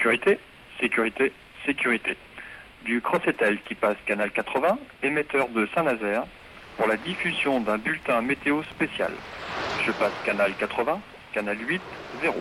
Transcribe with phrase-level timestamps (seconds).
[0.00, 0.38] Sécurité,
[0.80, 1.32] sécurité,
[1.66, 2.16] sécurité.
[2.86, 6.24] Du Crossetel qui passe canal 80, émetteur de Saint-Nazaire,
[6.78, 9.12] pour la diffusion d'un bulletin météo spécial.
[9.84, 10.98] Je passe canal 80,
[11.34, 11.82] canal 8,
[12.22, 12.34] 0.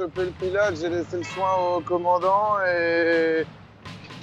[0.00, 3.44] Choper le pilote, j'ai laissé le soin au commandant et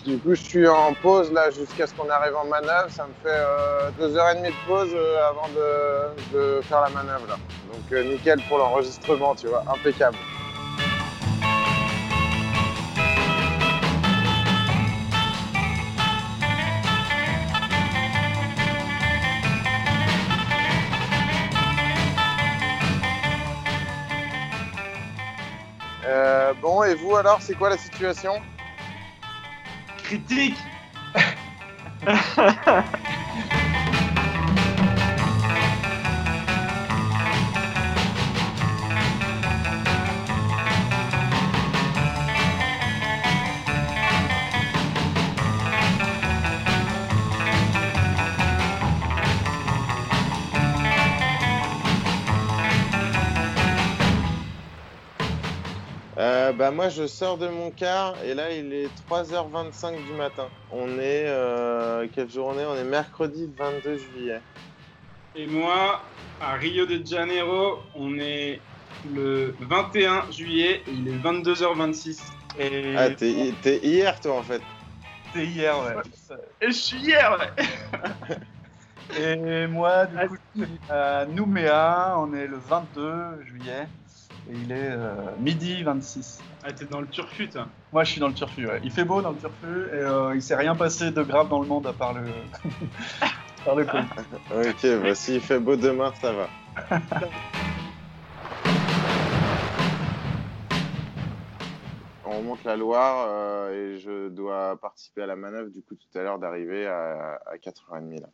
[0.03, 2.89] du coup je suis en pause là jusqu'à ce qu'on arrive en manœuvre.
[2.89, 6.81] Ça me fait euh, deux heures et demie de pause euh, avant de, de faire
[6.81, 7.35] la manœuvre là.
[7.71, 10.17] Donc euh, nickel pour l'enregistrement, tu vois, impeccable.
[26.47, 28.33] Euh, bon, et vous alors, c'est quoi la situation?
[30.03, 30.57] Critique
[56.47, 60.47] Euh, bah moi je sors de mon car et là il est 3h25 du matin.
[60.71, 62.83] On est euh, quelle journée On est?
[62.83, 64.41] Mercredi 22 juillet.
[65.35, 66.01] Et moi,
[66.41, 68.59] à Rio de Janeiro, on est
[69.13, 72.21] le 21 juillet et il est 22h26.
[72.59, 74.61] Et Ah t'es t'es hier toi en fait.
[75.33, 76.37] C'est hier, ouais.
[76.61, 77.65] Et je suis hier, ouais.
[79.19, 83.87] Et moi, du coup, je suis à Nouméa, on est le 22 juillet,
[84.49, 86.39] et il est euh, midi 26.
[86.63, 87.67] Ah, t'es dans le turfut, hein.
[87.91, 88.79] Moi, je suis dans le turfu, ouais.
[88.83, 91.59] Il fait beau dans le turfu, et euh, il s'est rien passé de grave dans
[91.61, 92.23] le monde à part le...
[93.65, 94.07] par le Covid.
[94.69, 96.47] Ok, bah s'il fait beau demain ça va.
[102.25, 106.17] On remonte la Loire euh, et je dois participer à la manœuvre du coup tout
[106.17, 108.27] à l'heure d'arriver à, à 4h30 là.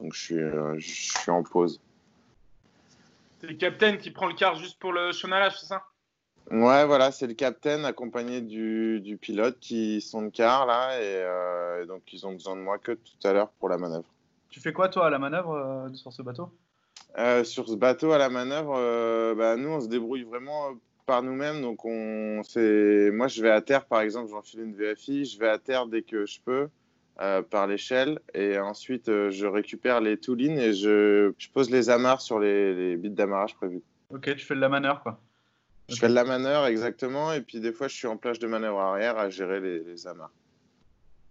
[0.00, 1.80] Donc je suis, euh, je suis en pause.
[3.40, 5.82] C'est le capitaine qui prend le car juste pour le chômage, c'est ça?
[6.50, 11.22] Ouais, voilà, c'est le capitaine accompagné du, du pilote qui sont de car là et,
[11.22, 14.04] euh, et donc ils ont besoin de moi que tout à l'heure pour la manœuvre.
[14.50, 16.50] Tu fais quoi, toi, à la manœuvre euh, sur ce bateau?
[17.18, 20.72] Euh, sur ce bateau à la manœuvre, euh, bah, nous on se débrouille vraiment
[21.06, 21.62] par nous-mêmes.
[21.62, 25.48] Donc on, c'est, moi je vais à terre par exemple, j'enfile une VFI, je vais
[25.48, 26.68] à terre dès que je peux
[27.20, 31.90] euh, par l'échelle et ensuite euh, je récupère les toulines et je, je pose les
[31.90, 33.82] amarres sur les, les bits d'amarrage prévus.
[34.08, 35.20] Ok, tu fais de la manœuvre, quoi.
[35.88, 38.46] Je fais de la manœuvre exactement et puis des fois je suis en plage de
[38.46, 40.32] manœuvre arrière à gérer les, les amarres.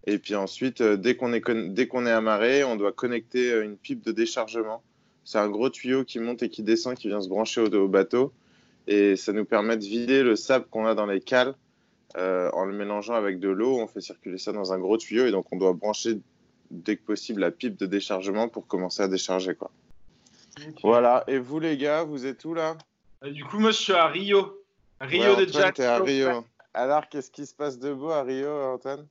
[0.05, 3.75] Et puis ensuite, euh, dès qu'on est, dès qu'on est amarré, on doit connecter une
[3.75, 4.83] pipe de déchargement.
[5.23, 7.87] C'est un gros tuyau qui monte et qui descend, qui vient se brancher au, au
[7.87, 8.33] bateau.
[8.87, 11.53] Et ça nous permet de vider le sable qu'on a dans les cales
[12.17, 13.79] euh, en le mélangeant avec de l'eau.
[13.79, 16.19] On fait circuler ça dans un gros tuyau et donc on doit brancher
[16.71, 19.55] dès que possible la pipe de déchargement pour commencer à décharger.
[19.55, 19.71] Quoi.
[20.83, 21.23] Voilà.
[21.27, 22.77] Et vous les gars, vous êtes où là?
[23.23, 24.61] Euh, Du coup, moi, je suis à Rio.
[25.01, 25.99] Rio Ouais, de t'es à.
[25.99, 26.43] Rio.
[26.73, 29.07] Alors, qu'est-ce qui se passe de beau à Rio, Antoine?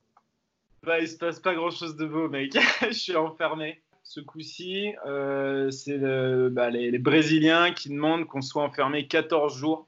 [0.83, 2.53] Bah, il se passe pas grand chose de beau, mec.
[2.87, 3.81] je suis enfermé.
[4.03, 9.55] Ce coup-ci, euh, c'est le- bah, les, les Brésiliens qui demandent qu'on soit enfermé 14
[9.57, 9.87] jours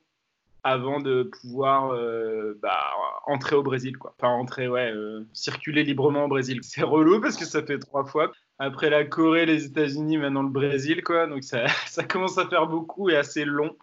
[0.63, 2.79] avant de pouvoir euh, bah,
[3.25, 3.97] entrer au Brésil.
[3.97, 4.13] Quoi.
[4.17, 6.59] Enfin, entrer, ouais, euh, circuler librement au Brésil.
[6.63, 8.31] C'est relou parce que ça fait trois fois.
[8.59, 11.27] Après la Corée, les États-Unis, maintenant le Brésil, quoi.
[11.27, 13.75] Donc ça, ça commence à faire beaucoup et assez long.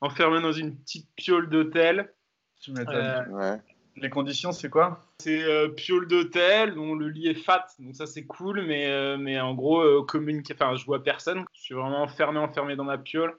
[0.00, 2.12] Enfermé dans une petite piole d'hôtel.
[2.60, 2.96] Tu m'étonnes.
[2.96, 3.60] Euh, Ouais.
[3.96, 5.04] Les conditions, c'est quoi?
[5.20, 9.16] C'est euh, piole d'hôtel, dont le lit est fat, donc ça c'est cool, mais, euh,
[9.16, 10.52] mais en gros, euh, communique...
[10.52, 11.44] enfin, je vois personne.
[11.52, 13.36] Je suis vraiment enfermé, enfermé dans ma piole.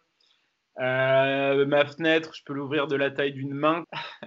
[0.79, 3.85] Euh, ma fenêtre, je peux l'ouvrir de la taille d'une main.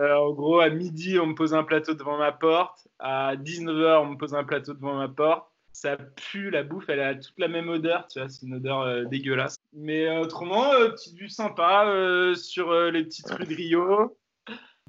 [0.00, 2.86] Euh, en gros, à midi, on me pose un plateau devant ma porte.
[2.98, 5.48] À 19h, on me pose un plateau devant ma porte.
[5.72, 8.80] Ça pue, la bouffe, elle a toute la même odeur, tu vois, c'est une odeur
[8.82, 9.56] euh, dégueulasse.
[9.72, 14.16] Mais autrement, petite vue sympa sur les petites rues de Rio.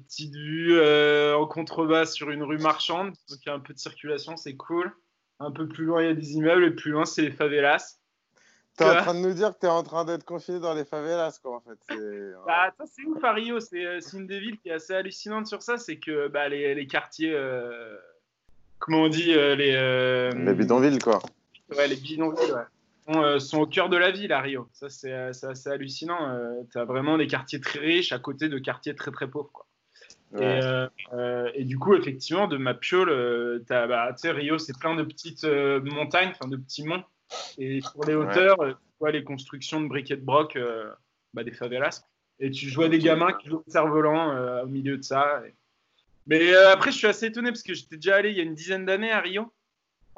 [0.06, 0.80] Petite vue
[1.34, 4.56] en contrebas sur une rue marchande, donc il y a un peu de circulation, c'est
[4.56, 4.92] cool.
[5.40, 7.97] Un peu plus loin, il y a des immeubles, et plus loin, c'est les favelas.
[8.78, 11.38] T'es en train de nous dire que t'es en train d'être confiné dans les favelas,
[11.42, 11.78] quoi, en fait.
[11.88, 12.72] C'est Bah,
[13.06, 13.60] ouf à Rio.
[13.60, 15.76] C'est une des villes qui est assez hallucinante sur ça.
[15.78, 17.32] C'est que bah, les, les quartiers.
[17.34, 17.96] euh,
[18.78, 19.74] comment on dit euh, Les.
[19.74, 21.18] euh, les bidonvilles, quoi.
[21.76, 22.62] Ouais, les bidonvilles, ouais.
[23.12, 24.68] Sont, sont au cœur de la ville à Rio.
[24.72, 26.38] Ça, c'est assez hallucinant.
[26.72, 29.50] T'as vraiment des quartiers très riches à côté de quartiers très très pauvres.
[29.52, 29.66] Quoi.
[30.32, 30.58] Ouais.
[30.58, 34.94] Et, euh, euh, et du coup, effectivement, de ma piole, euh, bah, Rio, c'est plein
[34.94, 37.02] de petites montagnes, enfin de petits monts.
[37.58, 40.90] Et sur les hauteurs, euh, tu vois les constructions de briquets de broc euh,
[41.34, 42.04] bah, des favelas.
[42.40, 45.42] Et tu vois des gamins qui jouent au cerf-volant euh, au milieu de ça.
[45.46, 45.54] Et-
[46.26, 48.44] Mais euh, après, je suis assez étonné parce que j'étais déjà allé il y a
[48.44, 49.52] une dizaine d'années à Rio.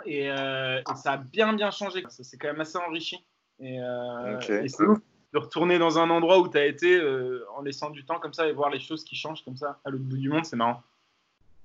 [0.07, 2.03] Et, euh, et ça a bien, bien changé.
[2.09, 3.25] Ça s'est quand même assez enrichi.
[3.59, 4.99] Et, euh, c'est ouf
[5.33, 8.33] de retourner dans un endroit où tu as été euh, en laissant du temps comme
[8.33, 10.57] ça et voir les choses qui changent comme ça à l'autre bout du monde, c'est
[10.57, 10.83] marrant.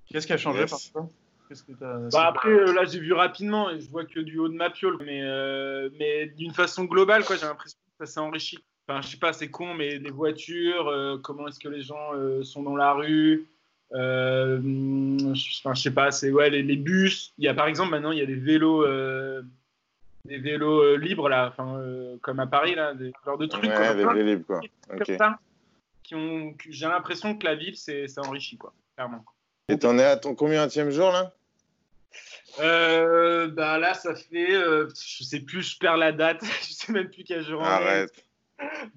[0.07, 0.89] Qu'est-ce qui a changé Yes.
[0.93, 1.03] par
[1.47, 4.39] Qu'est-ce que t'as- Bah après, euh, là, j'ai vu rapidement et je vois que du
[4.39, 8.11] haut de ma piole, mais, euh, mais d'une façon globale, quoi, j'ai l'impression que ça
[8.11, 8.57] s'est enrichi.
[8.87, 12.13] Enfin, je sais pas, c'est con, mais les voitures, euh, comment est-ce que les gens
[12.13, 13.45] euh, sont dans la rue,
[13.91, 17.33] je- enfin, je sais pas, c'est ouais, les, les bus.
[17.37, 19.41] Il y a par exemple maintenant, il y a des vélos, euh,
[20.25, 23.63] des vélos euh, libres là, enfin, euh, comme à Paris là, des genres de trucs.
[23.63, 23.93] Ouais, quoi.
[23.93, 24.61] les Plein de villes libres, quoi.
[25.17, 25.39] ça,
[26.03, 29.23] qui ont, j'ai l'impression que la ville s'est s'est enrichie, quoi, clairement.
[29.67, 31.33] Et t'en es à ton combien jour, là?
[32.59, 36.91] Euh, bah là, ça fait, euh, je sais plus, je perds la date, je sais
[36.91, 37.67] même plus quel jour on est.
[37.67, 38.25] Arrête.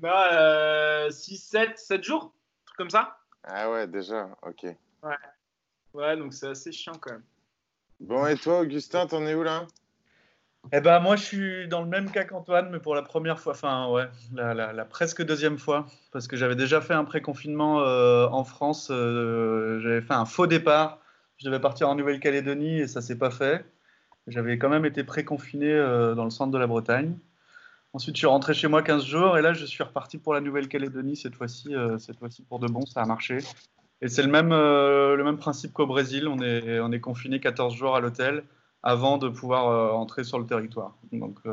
[0.00, 2.32] Non, euh, 6, 7, 7 jours,
[2.67, 3.19] truc comme ça.
[3.44, 4.67] Ah ouais, déjà, ok.
[5.94, 7.25] Ouais, donc c'est assez chiant quand même.
[8.00, 9.67] Bon, et toi, Augustin, t'en es où, là?
[10.73, 13.53] Eh ben moi je suis dans le même cas qu'Antoine, mais pour la première fois,
[13.53, 18.45] enfin ouais, la, presque deuxième fois, parce que j'avais déjà fait un pré-confinement euh, en
[18.45, 20.99] France, euh, j'avais fait un faux départ,
[21.39, 23.65] je devais partir en Nouvelle-Calédonie et ça s'est pas fait.
[24.27, 27.17] J'avais quand même été pré-confiné euh, dans le centre de la Bretagne.
[27.95, 30.43] Ensuite je suis rentré chez moi 15 jours et là je suis reparti pour la
[30.43, 33.39] Nouvelle-Calédonie cette fois-ci, cette fois-ci pour de bon, ça a marché.
[34.03, 37.75] Et c'est le même, le même principe qu'au Brésil, on est, on est confiné 14
[37.75, 38.45] jours à l'hôtel
[38.83, 40.95] avant de pouvoir euh, entrer sur le territoire.
[41.13, 41.53] Donc euh,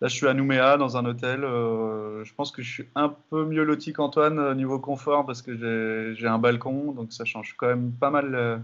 [0.00, 1.44] là, je suis à Nouméa dans un hôtel.
[1.44, 6.14] euh, je pense que je suis un peu mieux loti qu'Antoine niveau confort parce que
[6.16, 8.62] j'ai- un balcon, donc ça change quand même pas mal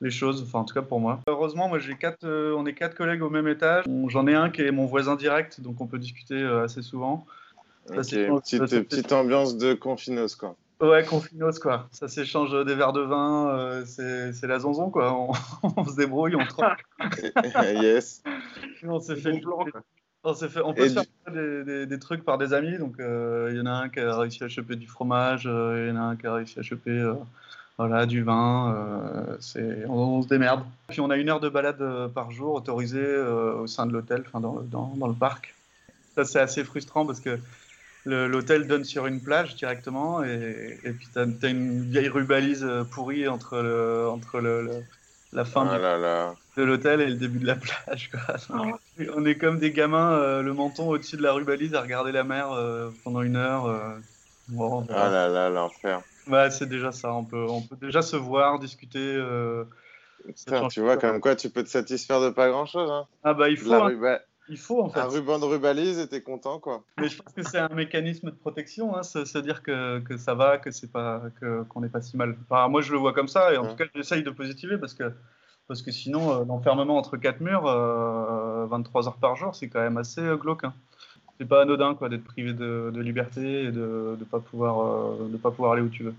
[0.00, 0.42] les choses.
[0.42, 1.20] Enfin, en tout cas pour moi.
[1.28, 3.84] Heureusement, moi j'ai quatre, euh, on est quatre collègues au même étage.
[4.08, 7.26] J'en ai un qui est mon voisin direct, donc on peut discuter euh, assez souvent.
[7.86, 10.56] Ça, Ok, c'est- petite, ça, c'est- petite ambiance de confinos, quoi.
[10.80, 11.88] Ouais, confinos quoi.
[11.92, 15.12] Ça s'échange des verres de vin, euh, c'est la zonzon quoi.
[15.12, 15.30] On,
[15.76, 16.84] on se débrouille, on troque.
[17.80, 18.22] yes.
[18.86, 19.64] On s'est fait, Bon
[20.26, 22.76] on fait, on peut se faire des, des- des trucs par des amis.
[22.78, 25.86] Donc euh, il y en a un qui a réussi à choper du fromage, euh,
[25.86, 27.12] il y en a un qui a réussi à choper
[27.78, 28.74] voilà du vin.
[29.88, 30.64] on, on se démerde.
[30.88, 31.82] Puis on a une heure de balade
[32.14, 35.54] par jour autorisée au sein de l'hôtel, dans, le- dans, dans le parc.
[36.14, 37.38] Ça c'est assez frustrant parce que
[38.04, 42.84] l'hôtel donne sur une plage directement et, et puis tu as, une vieille rubalise euh,
[42.84, 44.82] pourrie entre, le, entre le, le-
[45.32, 46.34] la fin Ah du là là.
[46.56, 48.10] de l'hôtel et le début de la plage.
[48.10, 48.36] Quoi.
[48.56, 48.80] Donc,
[49.14, 52.24] On est comme des gamins, euh, le menton au-dessus de la rubalise à regarder la
[52.24, 53.66] mer euh, pendant une heure.
[53.66, 53.98] euh.
[54.48, 56.02] Bon, Ah là là, l'enfer.
[56.28, 57.12] Ouais, c'est déjà ça.
[57.12, 58.98] On peut, on peut déjà se voir, discuter.
[59.16, 59.64] euh.
[60.26, 62.90] Putain, tu vois, comme quoi tu peux te satisfaire de pas grand-chose.
[62.90, 63.06] Hein.
[63.24, 63.88] Ah bah il faut, La hein.
[63.88, 65.00] ruba- il faut en fait.
[65.00, 66.84] Un ruban de rubalise et t'es content, quoi.
[67.00, 70.34] Mais je pense que c'est un mécanisme de protection, hein, se, dire que, que ça
[70.34, 72.36] va, que c'est pas, que qu'on n'est pas si mal.
[72.48, 73.70] Enfin, moi je le vois comme ça et en Ouais.
[73.70, 75.12] tout cas j'essaye de positiver parce que
[75.66, 79.80] parce que sinon euh, l'enfermement entre quatre murs, euh, 23 heures par jour, c'est quand
[79.80, 80.64] même assez euh, glauque.
[80.64, 80.74] Hein.
[81.40, 85.28] C'est pas anodin quoi d'être privé de, de liberté et de ne pas pouvoir euh,
[85.28, 86.14] de pas pouvoir aller où tu veux.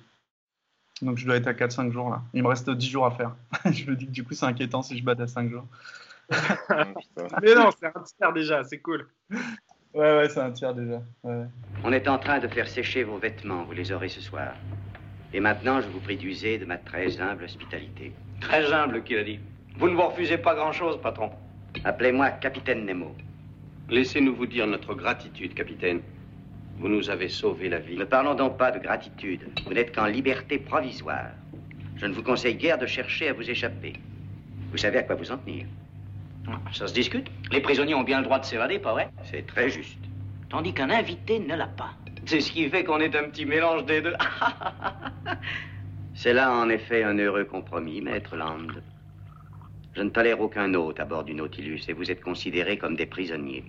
[1.01, 2.21] Donc je dois être à 4-5 jours là.
[2.33, 3.35] Il me reste 10 jours à faire.
[3.71, 5.65] je me dis que du coup c'est inquiétant si je bats à 5 jours.
[6.29, 7.27] Putain.
[7.41, 9.07] Mais non, c'est un tiers déjà, c'est cool.
[9.93, 11.01] Ouais ouais c'est un tiers déjà.
[11.23, 11.45] Ouais.
[11.83, 14.53] On est en train de faire sécher vos vêtements, vous les aurez ce soir.
[15.33, 18.13] Et maintenant, je vous prie d'user de ma très humble hospitalité.
[18.41, 19.39] Très humble, qu'il a dit.
[19.77, 21.29] Vous ne vous refusez pas grand-chose, patron.
[21.83, 23.15] Appelez-moi Capitaine Nemo.
[23.89, 26.01] Laissez-nous vous dire notre gratitude, capitaine.
[26.77, 27.97] Vous nous avez sauvé la vie.
[27.97, 29.47] Ne parlons donc pas de gratitude.
[29.65, 31.31] Vous n'êtes qu'en liberté provisoire.
[31.97, 33.93] Je ne vous conseille guère de chercher à vous échapper.
[34.71, 35.67] Vous savez à quoi vous en tenir.
[36.73, 37.27] Ça se discute.
[37.51, 39.09] Les prisonniers ont bien le droit de s'évader, pas vrai?
[39.23, 39.99] C'est très juste.
[40.49, 41.91] Tandis qu'un invité ne l'a pas.
[42.25, 44.15] C'est ce qui fait qu'on est un petit mélange des deux.
[46.15, 48.67] C'est là en effet un heureux compromis, maître Land.
[49.95, 53.05] Je ne tolère aucun hôte à bord du Nautilus et vous êtes considérés comme des
[53.05, 53.63] prisonniers.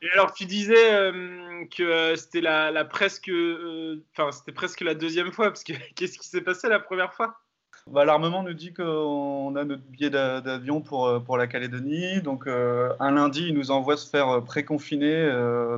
[0.00, 2.16] Et alors, tu disais euh, donc euh, euh,
[4.32, 7.34] c'était presque la deuxième fois parce que qu'est-ce qui s'est passé la première fois?
[7.90, 12.20] Bah, L'armement nous dit qu'on a notre billet d'a- d'avion pour, euh, pour la Calédonie.
[12.20, 15.26] Donc, un lundi, il nous envoie se faire préconfiner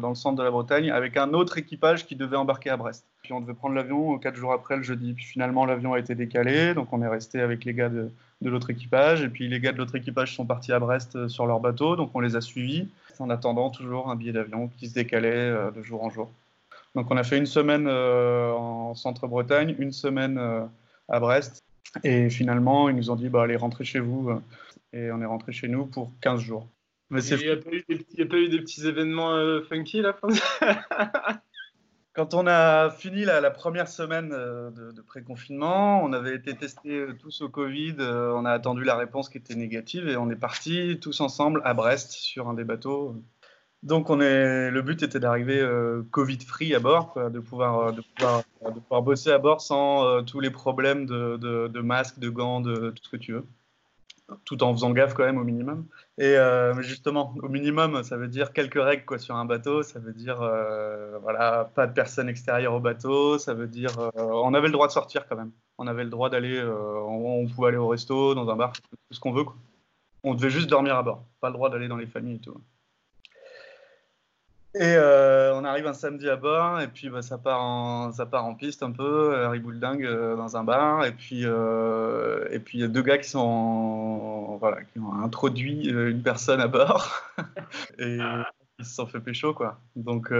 [0.01, 3.07] dans le centre de la Bretagne avec un autre équipage qui devait embarquer à Brest.
[3.23, 5.15] Puis, on devait prendre l'avion quatre jours après le jeudi.
[5.15, 6.75] Puis, finalement, l'avion a été décalé.
[6.75, 8.11] Donc, on est resté avec les gars de,
[8.41, 9.23] de l'autre équipage.
[9.23, 11.95] Et puis, les gars de l'autre équipage sont partis à Brest sur leur bateau.
[11.95, 12.89] Donc, on les a suivis
[13.21, 16.31] en attendant toujours un billet d'avion qui se décalait euh, de jour en jour.
[16.95, 20.65] Donc, on a fait une semaine euh, en centre-Bretagne, une semaine euh,
[21.09, 21.63] à Brest.
[22.05, 24.31] Et finalement, ils nous ont dit bah, allez, rentrez chez vous.
[24.93, 26.67] Et on est rentré chez nous pour 15 jours.
[27.11, 28.87] Mais Il n'y a, pas eu des petits- il y a pas eu des petits
[28.87, 30.29] événements euh, funky fin
[32.13, 36.99] Quand on a fini la, première semaine euh, de, de pré-confinement, on avait été testés
[36.99, 40.29] euh, tous au Covid, euh, on a attendu la réponse qui était négative et on
[40.29, 43.15] est partis tous ensemble à Brest sur un des bateaux.
[43.85, 45.67] Donc le but était d'arriver
[46.11, 47.95] Covid-free à bord, de, pouvoir,
[49.03, 53.05] bosser à bord sans tous les problèmes de, de, de masques, de gants, de tout
[53.05, 53.47] ce que tu veux,
[54.45, 55.87] tout en faisant gaffe quand même au minimum.
[56.19, 59.83] Et euh, justement, au minimum, ça veut dire quelques règles quoi, sur un bateau.
[59.83, 63.39] Ça veut dire euh, voilà, pas de personnes extérieures au bateau.
[63.39, 65.53] Ça veut dire euh, on avait le droit de sortir quand même.
[65.79, 68.97] On avait le droit d'aller, on, on pouvait aller au resto, dans un bar, tout
[69.11, 69.45] ce qu'on veut.
[69.45, 69.57] Quoi.
[70.23, 72.61] On devait juste dormir à bord, pas le droit d'aller dans les familles et tout.
[74.77, 78.25] Et euh, on arrive un samedi à bord et puis bah, ça, part en, ça
[78.25, 81.05] part en piste un peu, euh, ribouledingue euh, dans un bar.
[81.05, 85.01] Et puis euh, et puis il y a deux gars qui sont en- voilà, qui
[85.01, 87.21] ont introduit une personne à bord
[87.99, 88.19] et
[88.79, 89.81] ils se sont fait pécho quoi.
[89.97, 90.33] Donc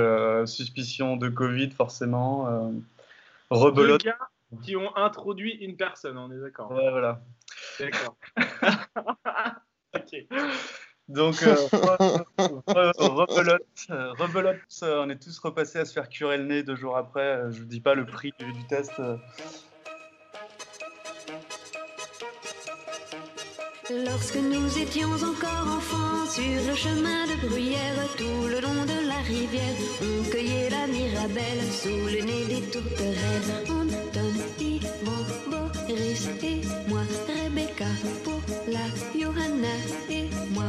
[0.47, 4.05] suspicion de Covid forcément, euh, Deux rebelote.
[4.05, 4.19] gars
[4.63, 6.71] qui ont introduit une personne, on est d'accord.
[6.71, 7.21] Ouais, voilà.
[7.81, 8.17] D'accord.
[9.95, 10.27] ok.
[11.11, 12.25] Donc, euh, re-
[12.69, 16.63] re- rebelote, euh, rebelote, euh, on est tous repassés à se faire curer le nez
[16.63, 17.21] deux jours après.
[17.37, 18.93] Euh, Je vous dis pas le prix du, test.
[23.91, 29.17] Lorsque nous étions encore enfants, sur le chemin de bruyère, tout le long de la
[29.27, 33.51] rivière, on cueillait la mirabelle sous le nez des tourterelles.
[33.69, 37.87] Anton, Yvon, Boris et moi, Rebecca,
[39.31, 39.75] Johanna
[40.09, 40.65] et moi.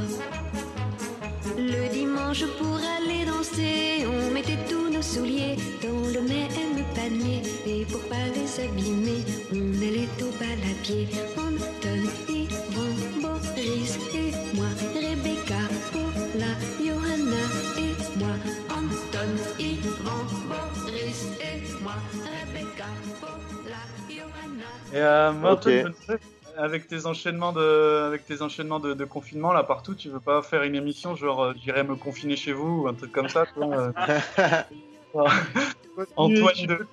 [1.57, 7.41] Le dimanche pour aller danser, on mettait tous nos souliers dans le même panier.
[7.65, 11.07] Et pour pas les abîmer, on allait au bal à pied.
[11.37, 17.43] Anton, Yvon, Boris et moi, Rebecca, Paula, Johanna
[17.77, 18.35] et moi.
[18.69, 22.85] Anton, Yvon, Boris et moi, Rebecca,
[23.19, 24.69] Paula, Johanna.
[24.93, 26.17] Et euh.
[26.61, 30.43] Avec tes enchaînements de, avec tes enchaînements de, de confinement là partout, tu veux pas
[30.43, 33.47] faire une émission genre euh, j'irai me confiner chez vous ou un truc comme ça
[33.47, 33.91] toi, euh,
[36.15, 36.85] Antoine de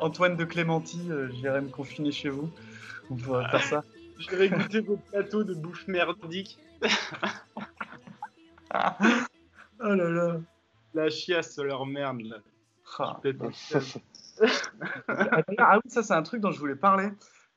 [0.00, 2.48] Antoine de Clémenty, euh, j'irai me confiner chez vous.
[3.10, 3.84] On pourrait faire ça.
[4.18, 6.58] Je vais goûter vos plateaux de bouffe merdique.
[9.80, 10.40] Oh là là.
[10.94, 12.22] La chiasse, leur merde.
[12.22, 12.36] Là.
[12.98, 13.20] Ah.
[15.58, 17.10] Ah oui, ça c'est un truc dont je voulais parler.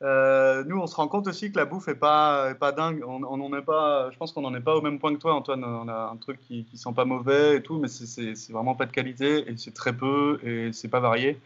[0.04, 3.04] Euh, nous, on se rend compte aussi que la bouffe est pas, dingue.
[3.06, 5.34] On, on est pas, je pense qu'on n'en est pas au même point que toi,
[5.34, 5.64] Antoine.
[5.64, 8.86] On a un truc qui, qui sent pas mauvais et tout, mais c'est- vraiment pas
[8.86, 11.40] de qualité et c'est très peu et c'est pas varié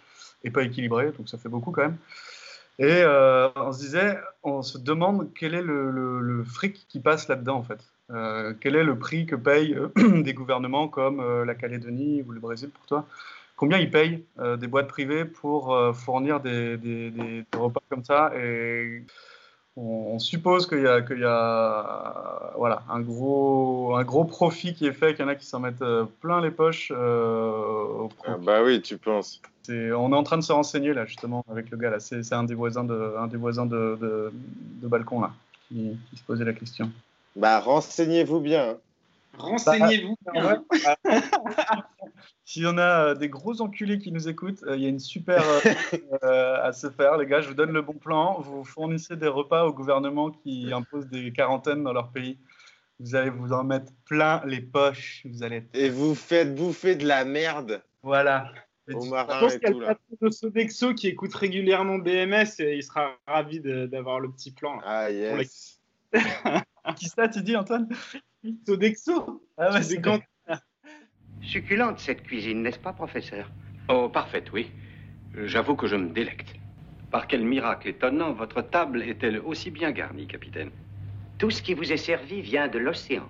[0.44, 1.98] et pas équilibré, donc ça fait beaucoup quand même.
[2.80, 7.58] Et euh, on se disait, on se demande quel est le, fric qui passe là-dedans
[7.58, 7.80] en fait.
[8.12, 9.78] Euh, quel est le prix que payent
[10.24, 13.06] des gouvernements comme la Calédonie ou le Brésil pour toi?
[13.62, 17.80] Combien ils payent euh, des boîtes privées pour euh, fournir des, des- des- des repas
[17.92, 19.04] comme ça Et
[19.78, 19.84] on,
[20.16, 24.88] on suppose qu'il y a, qu'il y a voilà, un, gros, un gros profit qui
[24.88, 26.92] est fait, qu'il y en a qui s'en mettent euh, plein les poches.
[26.92, 28.10] euh, au.
[28.26, 29.40] Ah bah oui, tu penses.
[29.62, 32.00] C'est- on est en train de se renseigner là justement avec le gars là.
[32.00, 34.34] C'est c'est un des voisins de, un des voisins de, de,
[34.82, 35.34] de balcon là
[35.68, 36.90] qui, qui se posait la question.
[37.36, 38.78] Bah renseignez-vous bien.
[39.42, 40.16] Renseignez-vous.
[40.34, 40.64] bien.
[42.46, 44.90] S'il y en a euh, des gros enculés qui nous écoutent, euh, il y a
[44.90, 45.60] une super euh,
[46.24, 47.42] euh, à se faire, les gars.
[47.42, 48.40] Je vous donne le bon plan.
[48.42, 52.38] Vous fournissez des repas au gouvernement qui impose des quarantaines dans leur pays.
[53.00, 55.26] Vous allez vous en mettre plein les poches.
[55.30, 55.64] Vous allez.
[55.74, 58.52] Et vous faites bouffer de la merde Voilà.
[58.88, 61.98] Et du- Je pense qu'il y a tout le patron de Sodexo qui écoute régulièrement
[62.00, 64.76] BMS et il sera ravi d'avoir le petit plan.
[64.78, 64.82] là.
[64.86, 65.80] Ah yes.
[66.98, 67.88] Qui ça, tu dis, Antoine?
[68.66, 70.02] Sodexo Ah ouais, C'est
[71.42, 73.50] Succulente cette cuisine, n'est-ce pas, professeur?
[73.90, 74.72] Oh, parfaite, oui.
[75.36, 76.56] J'avoue que je me délecte.
[77.12, 80.72] Par quel miracle étonnant, votre table est-elle aussi bien garnie, capitaine?
[81.38, 83.28] Tout ce qui vous est servi vient de l'océan.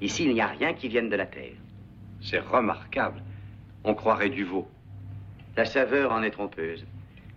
[0.00, 1.56] Ici, il n'y a rien qui vienne de la terre.
[2.22, 3.22] C'est remarquable.
[3.84, 4.68] On croirait du veau.
[5.56, 6.86] La saveur en est trompeuse.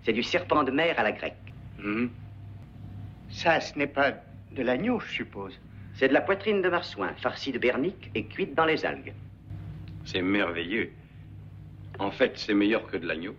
[0.03, 1.53] C'est du serpent de mer à la grecque.
[1.79, 2.09] Mhm.
[3.29, 4.11] Ça, ce n'est pas
[4.51, 5.59] de l'agneau, je suppose.
[5.93, 9.13] C'est de la poitrine de marsouin, farcie de bernique et cuite dans les algues.
[10.05, 10.91] C'est merveilleux.
[11.99, 13.35] En fait, c'est meilleur que de l'agneau.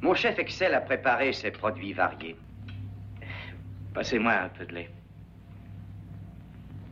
[0.00, 2.36] Mon chef excelle à préparer ces produits variés.
[3.94, 4.90] Passez-moi un peu de lait.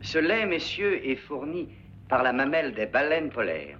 [0.02, 1.68] Ce lait, messieurs, est fourni
[2.08, 3.78] par la mamelle des baleines polaires.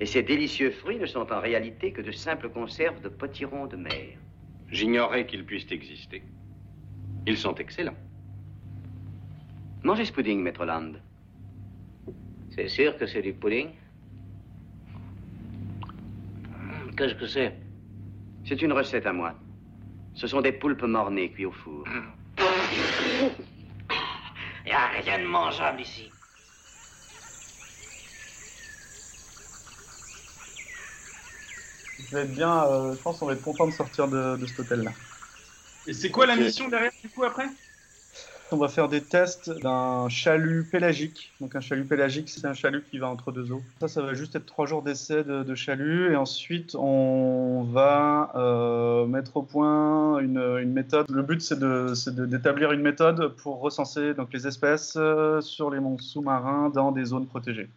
[0.00, 3.76] Et ces délicieux fruits ne sont en réalité que de simples conserves de potirons de
[3.76, 4.18] mer.
[4.70, 6.22] J'ignorais qu'ils puissent exister.
[7.26, 7.96] Ils sont excellents.
[9.86, 10.94] Mangez ce pudding, Maître Land.
[12.50, 13.68] C'est sûr que c'est du pudding
[16.96, 17.56] Qu'est-ce que c'est?
[18.44, 19.34] C'est une recette à moi.
[20.14, 21.84] Ce sont des poulpes mornées cuits au four.
[24.64, 26.10] Il n'y a rien de mangeable ici.
[32.00, 34.46] Je vais être bien, euh, je pense qu'on va être content de sortir de, de
[34.46, 34.90] cet hôtel-là.
[35.86, 37.48] Et c'est quoi la mission derrière du coup après?
[38.52, 41.32] On va faire des tests d'un chalut pélagique.
[41.40, 43.60] Donc un chalut pélagique, c'est un chalut qui va entre deux eaux.
[43.80, 46.12] Ça, ça va juste être trois jours d'essai de, chalut.
[46.12, 51.06] Et ensuite, on va euh, mettre au point une, une méthode.
[51.10, 55.98] Le but, c'est d'établir une méthode pour recenser donc, les espèces euh, sur les monts
[55.98, 57.68] sous-marins dans des zones protégées.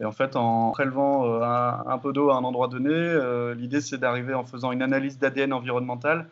[0.00, 3.80] Et en fait, en prélevant euh, un, peu d'eau à un endroit donné, euh, l'idée,
[3.80, 6.28] c'est d'arriver en faisant une analyse d'ADN environnemental,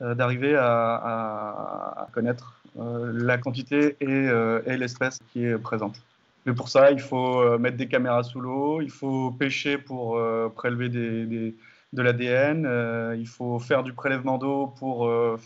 [0.00, 6.00] d'arriver à, à- à connaître la quantité et, euh, et l'espèce qui est présente.
[6.46, 10.16] Mais pour ça, il faut euh, mettre des caméras sous l'eau, il faut pêcher pour
[10.16, 11.54] euh, prélever de
[11.92, 15.38] l'ADN, euh, il faut faire du prélèvement d'eau pour euh,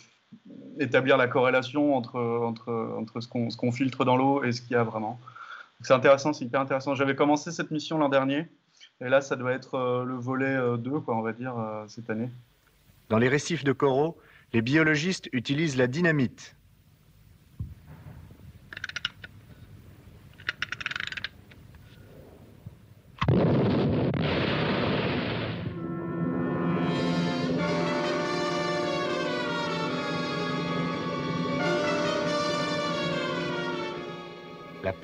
[0.79, 5.19] établir la corrélation entre, ce qu'on filtre dans l'eau et ce qu'il y a vraiment.
[5.81, 6.95] C'est intéressant, c'est hyper intéressant.
[6.95, 8.47] J'avais commencé cette mission l'an dernier,
[9.01, 11.85] et là, ça doit être euh, le volet euh, 2, quoi, on va dire, euh,
[11.89, 12.31] cette année.
[13.09, 14.17] Dans les récifs de coraux,
[14.53, 16.55] les biologistes utilisent la dynamite.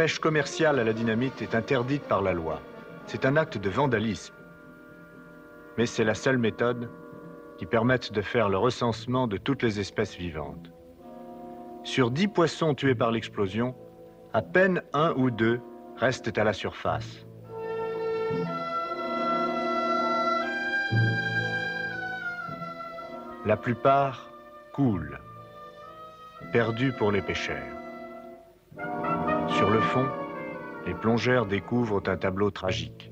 [0.08, 2.62] Pêche commerciale à la dynamite est interdite par la loi.
[3.04, 4.32] C'est un acte de vandalisme.
[5.76, 6.88] Mais c'est la seule méthode
[7.58, 10.72] qui permette de faire le recensement de toutes les espèces vivantes.
[11.84, 13.74] Sur 10 poissons tués par l'explosion,
[14.32, 15.60] à peine un ou deux
[15.98, 17.26] restent à la surface.
[23.44, 24.30] La plupart
[24.72, 25.20] coulent,
[26.50, 27.77] perdus pour les pêcheurs.
[29.58, 30.06] Sur le fond,
[30.86, 33.10] les plongeurs découvrent un tableau tragique.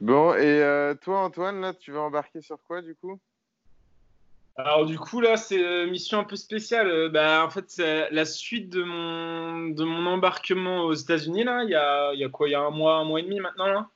[0.00, 3.20] Bon, et euh, toi, Antoine, là, tu vas embarquer sur quoi, du coup?
[4.56, 6.88] Alors du coup là c'est une mission un peu spéciale.
[6.88, 11.62] Euh, Bah, en fait c'est la suite de mon, de mon embarquement aux États-Unis là.
[11.62, 12.48] Il y a, il y a quoi?
[12.48, 13.90] Il y a un mois, un mois et demi maintenant là?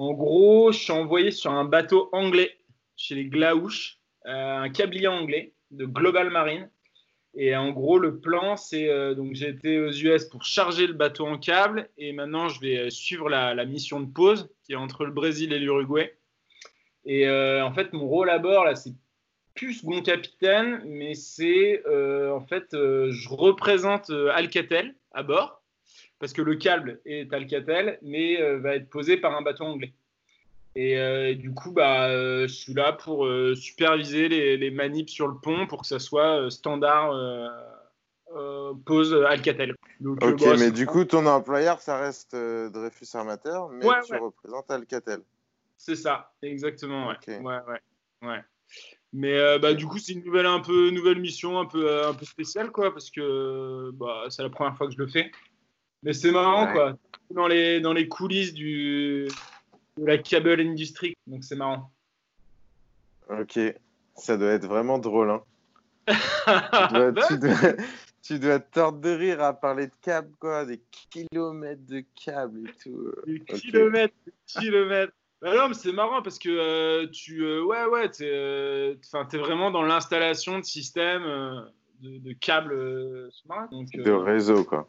[0.00, 2.56] En gros je suis envoyé sur un bateau anglais
[2.96, 6.70] chez les Glaouches, euh, un câblier anglais de Global Marine.
[7.34, 10.94] Et en gros le plan c'est euh, donc j'ai été aux US pour charger le
[10.94, 14.76] bateau en câble et maintenant je vais euh, suivre la, mission de pause qui est
[14.76, 16.16] entre le Brésil et l'Uruguay.
[17.04, 18.94] Et en fait mon rôle à bord là c'est
[19.54, 25.59] plus second capitaine, mais c'est en fait, je représente Alcatel à bord,
[26.20, 29.92] parce que le câble est Alcatel, mais euh, va être posé par un bateau anglais.
[30.76, 35.08] Et euh, du coup, bah, euh, je suis là pour euh, superviser les, les manips
[35.08, 37.12] sur le pont pour que ça soit standard
[38.86, 39.74] pose Alcatel.
[39.98, 44.12] Donc, Ok, bah, mais du coup, ton employeur, ça reste Dreyfus Armateur, mais Ouais, tu
[44.12, 44.18] ouais.
[44.20, 45.20] représentes Alcatel.
[45.76, 47.08] C'est ça, exactement.
[47.08, 47.16] Ouais.
[47.26, 48.40] Ouais, ouais, ouais.
[49.12, 52.14] Mais euh, bah, du coup, c'est une nouvelle, un peu, nouvelle mission un peu, un
[52.14, 55.32] peu spéciale, quoi, parce que bah, c'est la première fois que je le fais.
[56.02, 56.72] Mais c'est marrant, Ouais.
[56.72, 56.96] quoi.
[57.30, 59.28] Dans les, dans les coulisses du,
[59.96, 61.92] de la cable industry, donc c'est marrant.
[63.28, 63.58] Ok,
[64.16, 65.30] ça doit être vraiment drôle.
[65.30, 65.42] Hein.
[66.88, 67.72] tu, dois, tu, dois,
[68.22, 72.68] tu dois te tordre de rire à parler de câbles, quoi, des kilomètres de câbles
[72.68, 73.12] et tout.
[73.26, 75.12] Des kilomètres, des kilomètres.
[75.40, 78.94] Bah non, mais c'est marrant parce que euh, tu, euh, ouais, ouais, t'es, euh,
[79.30, 81.60] t'es vraiment dans l'installation de systèmes euh,
[82.00, 84.88] de, de câbles sous-marins, donc euh, De réseau, quoi.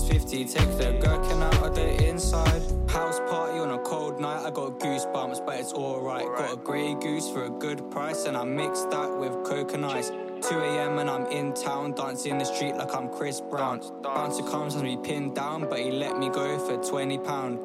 [0.00, 0.44] pounds fifty.
[0.44, 2.62] Take the gherkin out of the inside.
[2.88, 4.44] House party on a cold night.
[4.44, 6.26] I got goosebumps, but it's alright.
[6.26, 9.84] Got a grey goose for a good price, and I mixed that with coke and
[9.84, 10.10] ice.
[10.48, 10.98] 2 a.m.
[10.98, 13.82] and I'm in town, dancing in the street like I'm Chris Brown.
[14.02, 17.58] Bouncer comes and we pinned down, but he let me go for 20 pound.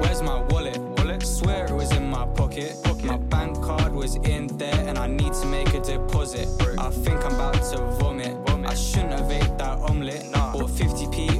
[0.00, 0.78] Where's my wallet?
[0.98, 1.22] Wallet?
[1.22, 2.76] Swear it was in my pocket.
[3.04, 6.46] My bank card was in there, and I need to make a deposit.
[6.78, 8.36] I think I'm about to vomit.
[8.66, 10.30] I shouldn't have ate that omelette.
[10.32, 11.33] Bought 50p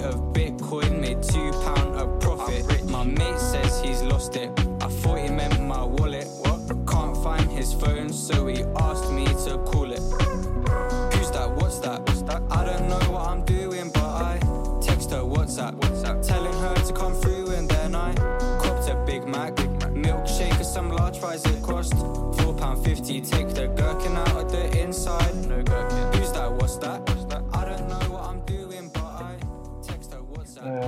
[3.05, 4.64] Mate says he's lost it.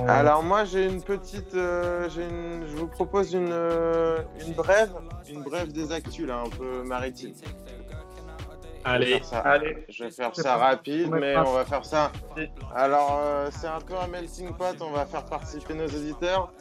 [0.07, 4.91] Alors moi j'ai une petite, euh, j'ai une- je vous propose une, euh, une brève,
[5.29, 7.33] une brève des actus là, un peu maritime.
[7.35, 9.85] Je vais Allez, faire ça, allez.
[9.89, 12.09] je vais faire ça rapide, mais on va faire ça.
[12.73, 16.53] Alors euh, c'est un peu un melting pot, on va faire participer nos auditeurs.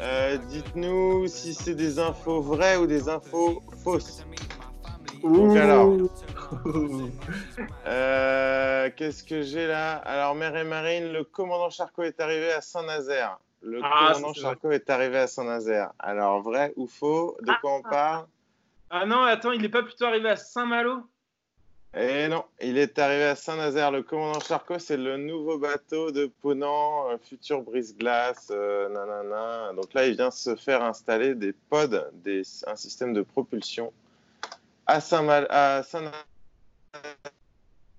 [0.00, 4.24] Euh, Dites-nous si c'est des infos vraies ou des infos fausses.
[5.22, 5.96] Donc alors,
[7.86, 9.96] euh, qu'est-ce que j'ai là?
[9.96, 13.38] Alors mer et marine, le commandant Charcot est arrivé à Saint-Nazaire.
[13.62, 15.92] Le Ah, commandant Charcot est arrivé à Saint-Nazaire.
[15.98, 17.36] Alors vrai ou faux?
[17.42, 18.26] De quoi on parle?
[18.90, 21.02] Ah non, attends, il est pas plutôt arrivé à Saint-Malo?
[21.98, 23.90] Eh non, il est arrivé à Saint-Nazaire.
[23.90, 29.72] Le commandant Charcot, c'est le nouveau bateau de Ponant, euh, futur brise-glace, euh, nanana.
[29.72, 33.92] Donc là, il vient se faire installer des pods, des, un système de propulsion
[34.86, 36.10] à Saint-Mal, à Saint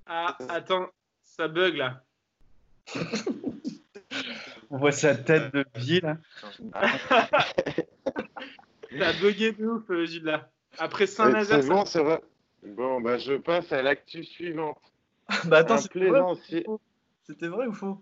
[0.05, 0.87] Ah, attends,
[1.23, 2.03] ça bug là.
[4.69, 6.17] On voit sa tête de vie là.
[8.99, 10.49] T'as bugué de ouf, euh, Gilles là.
[10.77, 12.21] Après C'est Saint-Nazaire, bon, c'est vrai.
[12.63, 14.79] Bon, bah, je passe à l'actu suivante.
[15.45, 16.21] bah attends, c'était vrai,
[17.25, 18.01] c'était vrai ou faux?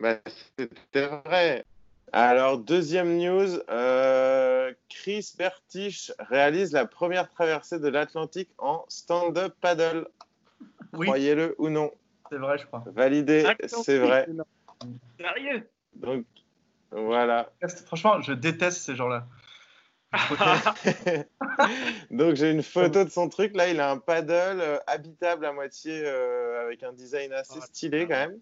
[0.00, 0.18] Bah,
[0.58, 1.64] c'était vrai.
[2.18, 10.08] Alors, deuxième news, euh, Chris Bertisch réalise la première traversée de l'Atlantique en stand-up paddle.
[10.94, 11.92] Oui, Croyez-le ou non.
[12.30, 12.82] c'est vrai, je crois.
[12.86, 14.26] Validé, c'est vrai.
[15.20, 15.68] Sérieux?
[15.96, 16.24] Donc,
[16.90, 17.52] voilà.
[17.84, 19.26] Franchement, je déteste ces gens-là.
[22.10, 23.54] Donc, j'ai une photo de son truc.
[23.54, 28.06] Là, il a un paddle euh, habitable à moitié euh, avec un design assez stylé
[28.06, 28.40] quand même.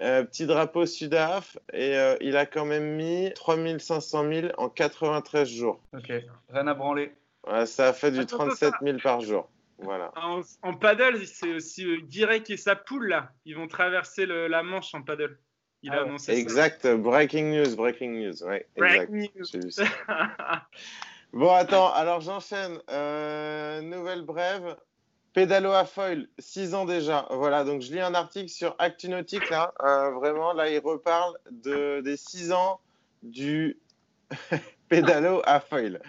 [0.00, 5.46] Euh, petit drapeau Sudaf et euh, il a quand même mis 3500 000 en 93
[5.48, 5.80] jours.
[5.94, 6.10] Ok,
[6.48, 7.12] rien à branler.
[7.46, 9.48] Ouais, ça a fait du Attends, attends, 37 000 par jour.
[9.78, 10.12] Voilà.
[10.16, 13.30] En, en paddle, c'est aussi euh, Guirec et sa poule là.
[13.44, 15.36] Ils vont traverser le- la Manche en paddle.
[15.82, 16.38] Il a Ah annoncé ça.
[16.38, 16.86] Exact.
[16.86, 18.44] Breaking news, breaking news.
[18.44, 19.54] Ouais, Break exact.
[19.54, 19.70] news.
[21.32, 22.78] Bon, attends, alors j'enchaîne.
[22.90, 24.76] Euh, nouvelle brève.
[25.32, 27.26] Pédalo à foil, 6 ans déjà.
[27.30, 29.72] Voilà, donc je lis un article sur Actunautique, là.
[29.82, 32.80] Euh, vraiment, là, il reparle de, des 6 ans
[33.22, 33.78] du
[34.88, 36.00] pédalo à foil.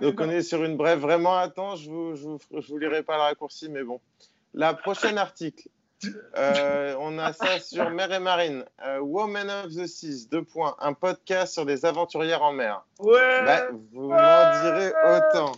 [0.00, 1.00] Donc on est sur une brève.
[1.00, 1.44] Vraiment,
[1.76, 4.00] je vous, je vous, je vous lirai pas le raccourci, mais bon.
[4.54, 5.68] La prochaine article.
[6.36, 8.64] Euh, on a ça sur Mer et Marine.
[8.84, 10.76] Euh, Woman of the Seas, deux points.
[10.78, 12.84] Un podcast sur des aventurières en mer.
[12.98, 13.44] Ouais.
[13.44, 15.52] Bah, vous m'en direz autant.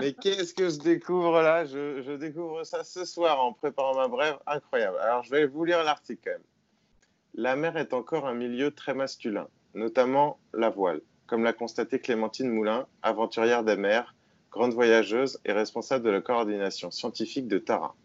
[0.00, 1.64] Mais qu'est-ce que je découvre là?
[1.64, 4.36] Je, découvre ça ce soir en préparant ma brève.
[4.46, 4.98] Incroyable.
[4.98, 6.40] Alors, je vais vous lire l'article quand même.
[7.34, 12.48] La mer est encore un milieu très masculin, notamment la voile, comme l'a constaté Clémentine
[12.48, 14.14] Moulin, aventurière des mers,
[14.52, 17.96] grande voyageuse et responsable de la coordination scientifique de Tara.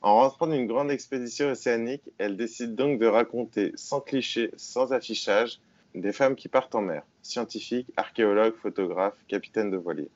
[0.00, 5.60] En rentrant d'une grande expédition océanique, elle décide donc de raconter, sans cliché, sans affichage,
[5.94, 10.10] des femmes qui partent en mer, scientifiques, archéologues, photographes, capitaines de voiliers.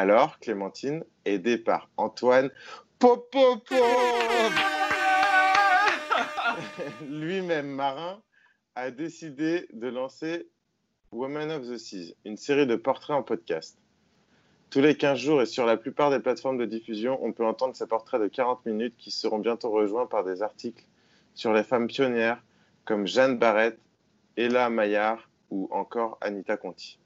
[0.00, 2.52] Alors, Clémentine, aidée par Antoine
[3.00, 3.74] Popopo,
[7.08, 8.22] lui-même marin,
[8.76, 10.46] a décidé de lancer
[11.10, 13.76] Women of the Seas, une série de portraits en podcast.
[14.70, 17.74] Tous les 15 jours et sur la plupart des plateformes de diffusion, on peut entendre
[17.74, 20.84] ces portraits de 40 minutes qui seront bientôt rejoints par des articles
[21.34, 22.40] sur les femmes pionnières
[22.84, 23.76] comme Jeanne Barrett,
[24.36, 27.00] Ella Maillard, ou encore Anita Conti.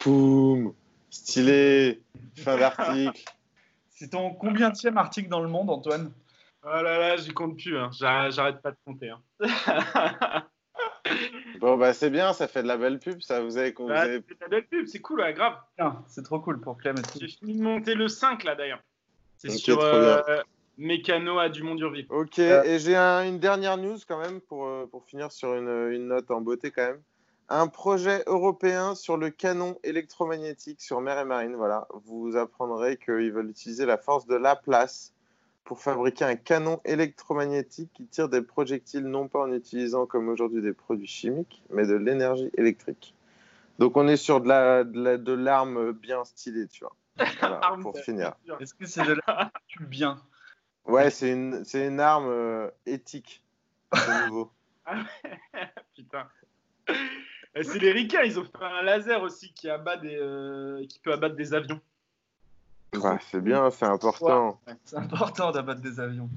[0.00, 0.74] Poum
[1.16, 2.02] Stylé
[2.36, 3.22] Fin d'article.
[3.90, 6.12] C'est ton combien de article dans le monde, Antoine?
[6.62, 7.78] Oh là là, j'y compte plus.
[7.78, 7.90] hein.
[7.92, 9.10] J'arrête pas de compter.
[9.10, 9.22] hein.
[11.60, 13.40] Bon, bah c'est bien, ça fait de la belle pub, ça.
[13.40, 15.56] Vous avez, vous Bah, avez- c'est ta belle pub, c'est cool, ouais, grave.
[16.08, 16.96] C'est trop cool pour Clem.
[17.18, 18.82] J'ai fini de monter le 5 là d'ailleurs.
[19.38, 20.20] C'est Ok, sur euh,
[20.76, 22.06] Mécano à Dumont-Durville.
[22.10, 25.54] Ok, Euh, et j'ai un- une dernière news quand même pour, euh, pour finir sur
[25.54, 27.02] une, une note en beauté quand même.
[27.48, 31.54] Un projet européen sur le canon électromagnétique sur mer et marine.
[31.54, 35.12] Voilà, vous apprendrez qu'ils veulent utiliser la force de Laplace
[35.62, 40.60] pour fabriquer un canon électromagnétique qui tire des projectiles non pas en utilisant comme aujourd'hui
[40.60, 43.14] des produits chimiques, mais de l'énergie électrique.
[43.78, 46.96] Donc on est sur de la de la- de l'arme bien stylée, tu vois.
[47.40, 48.34] Voilà, pour finir.
[48.60, 50.16] Est-ce que c'est de la tu bien?
[50.84, 53.42] Ouais, c'est une, c'est une arme euh, éthique
[53.92, 54.50] de nouveau.
[55.96, 56.28] Putain.
[57.58, 60.98] Et C'est les ricains, ils ont fait un laser aussi qui, abat des, euh, qui
[60.98, 61.80] peut abattre des avions.
[62.94, 64.60] Ouais, c'est bien, c'est important.
[64.84, 66.28] C'est important d'abattre des avions.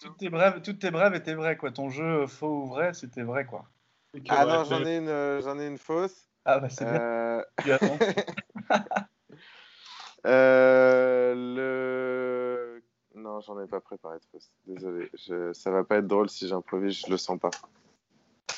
[0.00, 1.70] Toutes tes brèves, toutes tes brèves étaient vraies, quoi.
[1.70, 3.64] Ton jeu faux ou vrai, c'était vrai, quoi.
[4.28, 6.29] Ah Ouais, non, j'en ai une, euh, j'en ai une fausse.
[6.44, 7.00] Ah bah c'est bien.
[7.00, 7.98] Euh, Tu attends.
[10.26, 12.82] euh, le...
[13.14, 14.50] Non, j'en ai pas préparé de fausse.
[14.66, 15.52] Désolé, je...
[15.52, 17.50] ça va pas être drôle si j'improvise, je le sens pas.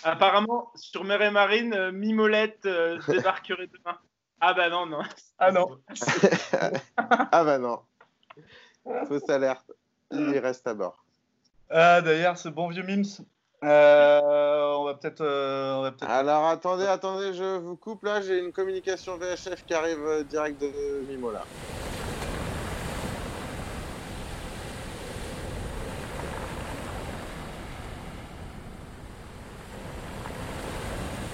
[0.05, 3.99] Apparemment, sur Mer et Marine, euh, Mimolette euh, débarquerait demain.
[4.41, 5.03] Ah bah non, non.
[5.39, 5.79] Ah non.
[7.33, 7.81] ah bah non.
[9.07, 9.71] Fausse alerte.
[10.11, 11.05] Il y reste à bord.
[11.71, 13.25] Ah d'ailleurs, ce bon vieux Mims.
[13.63, 16.11] Euh, on va peut-être, euh, on va peut-être.
[16.11, 20.61] Alors attendez, attendez, je vous coupe là, j'ai une communication VHF qui arrive euh, direct
[20.61, 21.45] de Mimo là.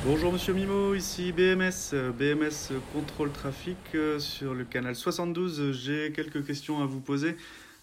[0.05, 3.77] Bonjour Monsieur Mimo, ici BMS, euh, BMS Contrôle Trafic
[4.19, 5.61] sur le canal 72.
[5.61, 7.37] Euh, J'ai quelques questions à vous poser.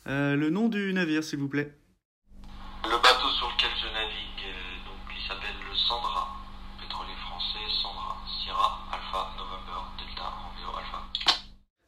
[0.07, 1.71] Euh, le nom du navire, s'il vous plaît.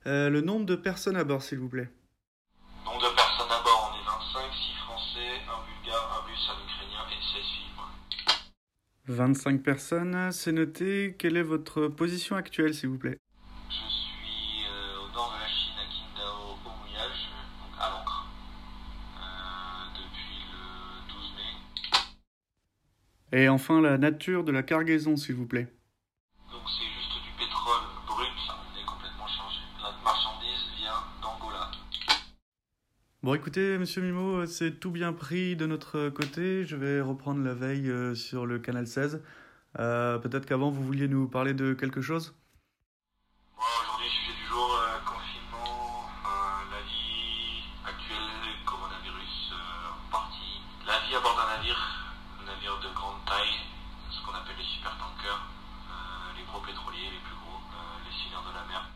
[0.08, 1.90] Euh, le nombre de personnes à bord, s'il vous plaît.
[2.86, 6.64] Nombre de personnes à bord, on est 25, 6 français, un bulgare, un russe, un
[6.64, 7.74] ukrainien et 16 filles.
[7.76, 9.28] voilà.
[9.28, 11.18] 25 personnes, c'est noté.
[11.20, 13.18] Quelle est votre position actuelle, s'il vous plaît?
[13.70, 17.28] Je suis euh, au nord de la Chine, à Qingdao, au mouillage,
[17.60, 18.28] donc à l'ancre,
[19.20, 21.34] euh, depuis le 12
[23.34, 23.38] mai.
[23.44, 25.68] Et enfin, la nature de la cargaison, s'il vous plaît.
[33.28, 36.64] Bon, écoutez, Monsieur Mimo, c'est tout bien pris de notre côté.
[36.64, 39.22] Je vais reprendre la veille euh, sur le canal 16.
[39.80, 42.34] Euh, Peut-être qu'avant, vous vouliez nous parler de quelque chose?
[43.58, 46.08] Bon, aujourd'hui, sujet du jour, euh, confinement,
[46.72, 49.52] la vie actuelle, coronavirus
[49.92, 50.64] en partie.
[50.88, 51.84] La vie à bord d'un navire,
[52.40, 53.60] un navire de grande taille,
[54.10, 55.52] ce qu'on appelle les supertankers,
[56.40, 57.60] les gros pétroliers, les plus gros,
[58.08, 58.88] les seigneurs de la mer.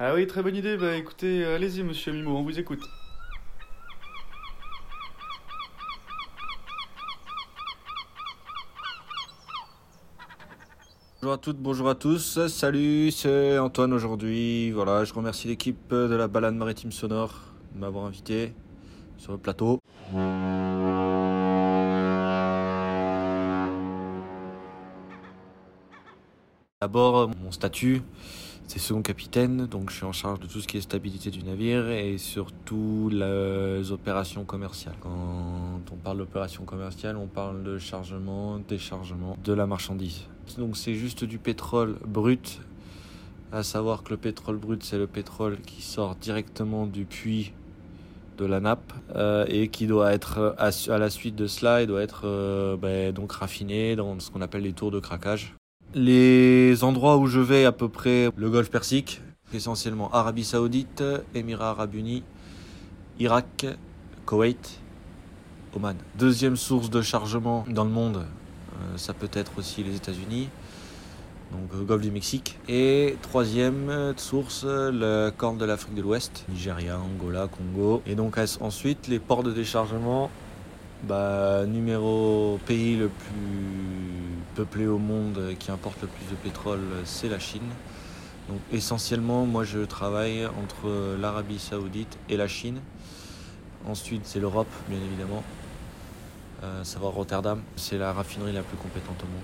[0.00, 0.76] Ah oui, très bonne idée.
[0.76, 2.82] Bah écoutez, allez-y, monsieur Mimo, on vous écoute.
[11.22, 12.48] Bonjour à toutes, bonjour à tous.
[12.48, 14.72] Salut, c'est Antoine aujourd'hui.
[14.72, 17.38] Voilà, je remercie l'équipe de la balade maritime sonore
[17.72, 18.52] de m'avoir invité
[19.18, 19.78] sur le plateau.
[26.80, 28.02] D'abord, mon statut,
[28.66, 31.42] c'est second capitaine, donc je suis en charge de tout ce qui est stabilité du
[31.42, 34.94] navire et surtout les opérations commerciales.
[35.00, 40.22] Quand on parle d'opérations commerciales, on parle de chargement, déchargement de la marchandise.
[40.56, 42.60] Donc c'est juste du pétrole brut,
[43.52, 47.52] à savoir que le pétrole brut, c'est le pétrole qui sort directement du puits
[48.38, 52.02] de la nappe euh, et qui doit être à, la suite de cela, il doit
[52.02, 55.54] être euh, ben, donc raffiné dans ce qu'on appelle les tours de craquage.
[55.94, 59.20] Les endroits où je vais à peu près le Golfe Persique,
[59.52, 62.22] essentiellement Arabie Saoudite, Émirats Arabes Unis,
[63.18, 63.66] Irak,
[64.24, 64.80] Koweït,
[65.76, 65.96] Oman.
[66.18, 70.48] Deuxième source de chargement dans le monde, euh, ça peut être aussi les États-Unis,
[71.52, 72.58] donc le Golfe du Mexique.
[72.70, 78.00] Et troisième euh, source, le Corne de l'Afrique de l'Ouest, Nigeria, Angola, Congo.
[78.06, 80.30] Et donc ensuite les ports de déchargement,
[81.04, 86.80] bah, numéro pays le plus peuplé au monde euh, qui importe le plus de pétrole,
[86.80, 87.62] euh, c'est la Chine.
[88.48, 92.80] Donc essentiellement, moi je travaille entre euh, l'Arabie Saoudite et la Chine.
[93.88, 95.42] Ensuite, c'est l'Europe, bien évidemment.
[96.62, 99.42] Euh, savoir Rotterdam, c'est la raffinerie la plus compétente au monde.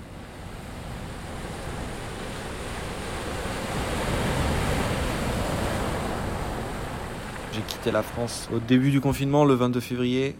[7.53, 10.37] J'ai quitté la France au début du confinement, le 22 février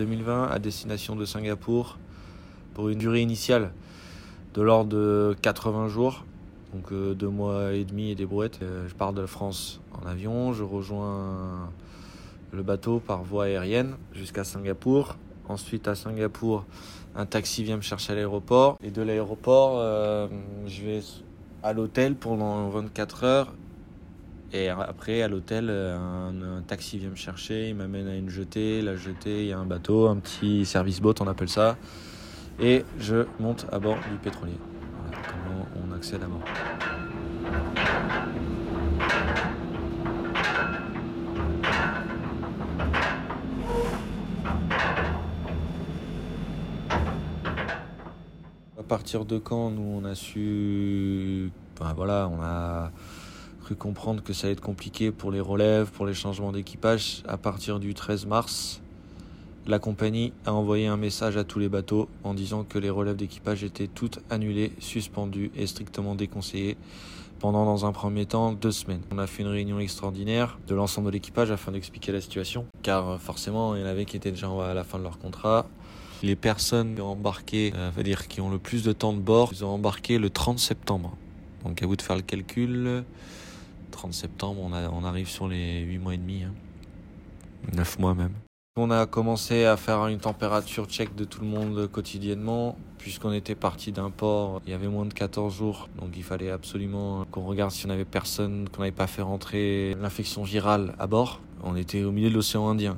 [0.00, 1.98] 2020, à destination de Singapour,
[2.72, 3.70] pour une durée initiale
[4.54, 6.24] de l'ordre de 80 jours,
[6.72, 8.60] donc euh, deux mois et demi et des brouettes.
[8.62, 11.68] Euh, je pars de France en avion, je rejoins
[12.50, 15.16] le bateau par voie aérienne jusqu'à Singapour.
[15.48, 16.64] Ensuite, à Singapour,
[17.14, 18.76] un taxi vient me chercher à l'aéroport.
[18.82, 20.28] Et de l'aéroport, euh,
[20.66, 21.00] je vais
[21.62, 23.52] à l'hôtel pendant 24 heures.
[24.52, 28.82] Et après, à l'hôtel, un, taxi vient me chercher, il m'amène à une jetée.
[28.82, 31.76] La jetée, il y a un bateau, un petit service boat, on appelle ça.
[32.58, 34.58] Et je monte à bord du pétrolier.
[35.02, 36.42] Voilà comment on accède à bord.
[48.76, 52.90] À partir de quand nous on a su, enfin, voilà, on a
[53.74, 57.22] comprendre que ça allait être compliqué pour les relèves, pour les changements d'équipage.
[57.26, 58.80] À partir du 13 mars,
[59.66, 63.16] la compagnie a envoyé un message à tous les bateaux en disant que les relèves
[63.16, 66.76] d'équipage étaient toutes annulées, suspendues et strictement déconseillées
[67.40, 69.02] pendant dans un premier temps deux semaines.
[69.10, 73.08] On a fait une réunion extraordinaire de l'ensemble de l'équipage afin d'expliquer la situation, car
[73.08, 75.66] euh, forcément il y en avait qui étaient déjà à la fin de leur contrat.
[76.22, 79.20] Les personnes qui ont embarqué, euh, veut dire qui ont le plus de temps de
[79.20, 81.16] bord, ils ont embarqué le 30 septembre.
[81.64, 83.04] Donc à vous de faire le calcul.
[83.90, 86.52] 30 septembre, on, arrive sur les 8 mois et demi, hein.
[87.74, 88.32] 9 mois même.
[88.76, 93.54] On a commencé à faire une température check de tout le monde quotidiennement, puisqu'on était
[93.54, 97.42] parti d'un port, il y avait moins de 14 jours, donc il fallait absolument qu'on
[97.42, 101.40] regarde si on avait personne, qu'on n'avait pas fait rentrer l'infection virale à bord.
[101.64, 102.96] On était au milieu de l'océan Indien,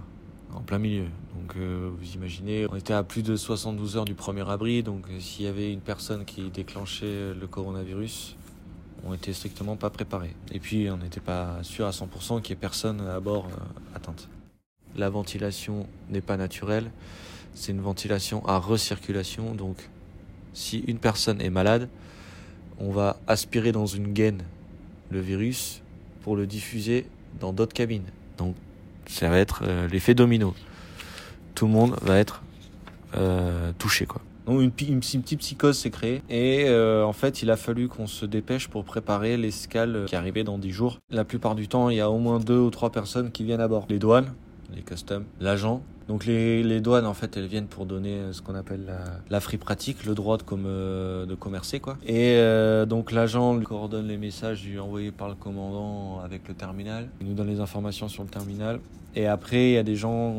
[0.54, 1.06] en plein milieu.
[1.34, 5.06] Donc euh, vous imaginez, on était à plus de 72 heures du premier abri, donc
[5.18, 8.36] s'il y avait une personne qui déclenchait le coronavirus,
[9.04, 10.34] on était strictement pas préparés.
[10.52, 13.96] Et puis on n'était pas sûr à 100% qu'il y ait personne à bord euh,
[13.96, 14.28] atteinte.
[14.96, 16.90] La ventilation n'est pas naturelle,
[17.54, 19.54] c'est une ventilation à recirculation.
[19.54, 19.88] Donc,
[20.52, 21.88] si une personne est malade,
[22.78, 24.42] on va aspirer dans une gaine
[25.10, 25.80] le virus
[26.22, 27.06] pour le diffuser
[27.40, 28.04] dans d'autres cabines.
[28.38, 28.54] Donc,
[29.06, 30.54] ça va être euh, l'effet domino.
[31.54, 32.42] Tout le monde va être
[33.16, 34.20] euh, touché, quoi.
[34.46, 38.26] Donc une, petite psychose s'est créée et euh, en fait il a fallu qu'on se
[38.26, 40.98] dépêche pour préparer l'escale qui arrivait dans 10 jours.
[41.10, 43.60] La plupart du temps il y a au moins deux ou trois personnes qui viennent
[43.60, 43.86] à bord.
[43.88, 44.32] Les douanes,
[44.74, 45.82] les customs, l'agent.
[46.08, 48.98] Donc les, les douanes en fait elles viennent pour donner euh, ce qu'on appelle la,
[49.30, 51.96] la free pratique, le droit de, com- euh, de commercer quoi.
[52.06, 57.08] Et euh, donc l'agent lui coordonne les messages envoyés par le commandant avec le terminal.
[57.20, 58.80] Il nous donne les informations sur le terminal.
[59.14, 60.34] Et après il y a des gens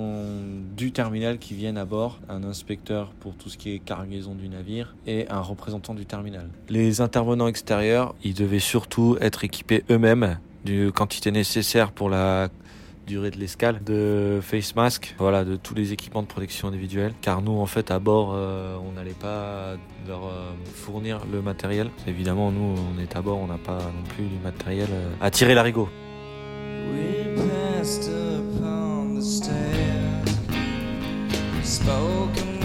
[0.76, 4.50] du terminal qui viennent à bord, un inspecteur pour tout ce qui est cargaison du
[4.50, 6.48] navire et un représentant du terminal.
[6.70, 12.50] Les intervenants extérieurs, ils devaient surtout être équipés eux-mêmes du quantité nécessaire pour la
[13.06, 17.14] durée de l'escale, de face mask, voilà, de tous les équipements de protection individuelle.
[17.22, 19.76] Car nous, en fait, à bord, euh, on n'allait pas
[20.08, 21.90] leur euh, fournir le matériel.
[22.08, 25.32] Évidemment, nous, on est à bord, on n'a pas non plus du matériel euh, à
[25.32, 25.90] tirer l'arigot.
[31.64, 32.60] Spoken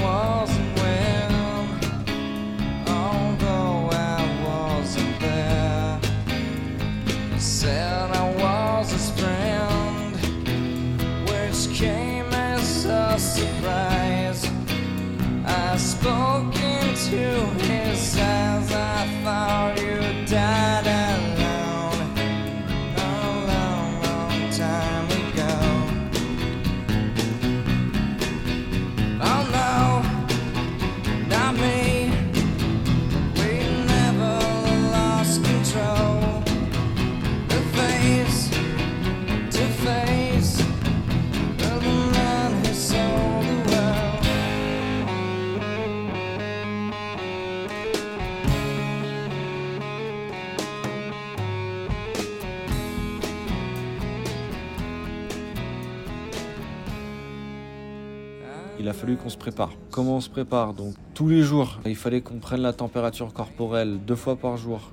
[59.28, 59.70] se prépare.
[59.90, 63.98] Comment on se prépare Donc tous les jours, il fallait qu'on prenne la température corporelle
[64.06, 64.90] deux fois par jour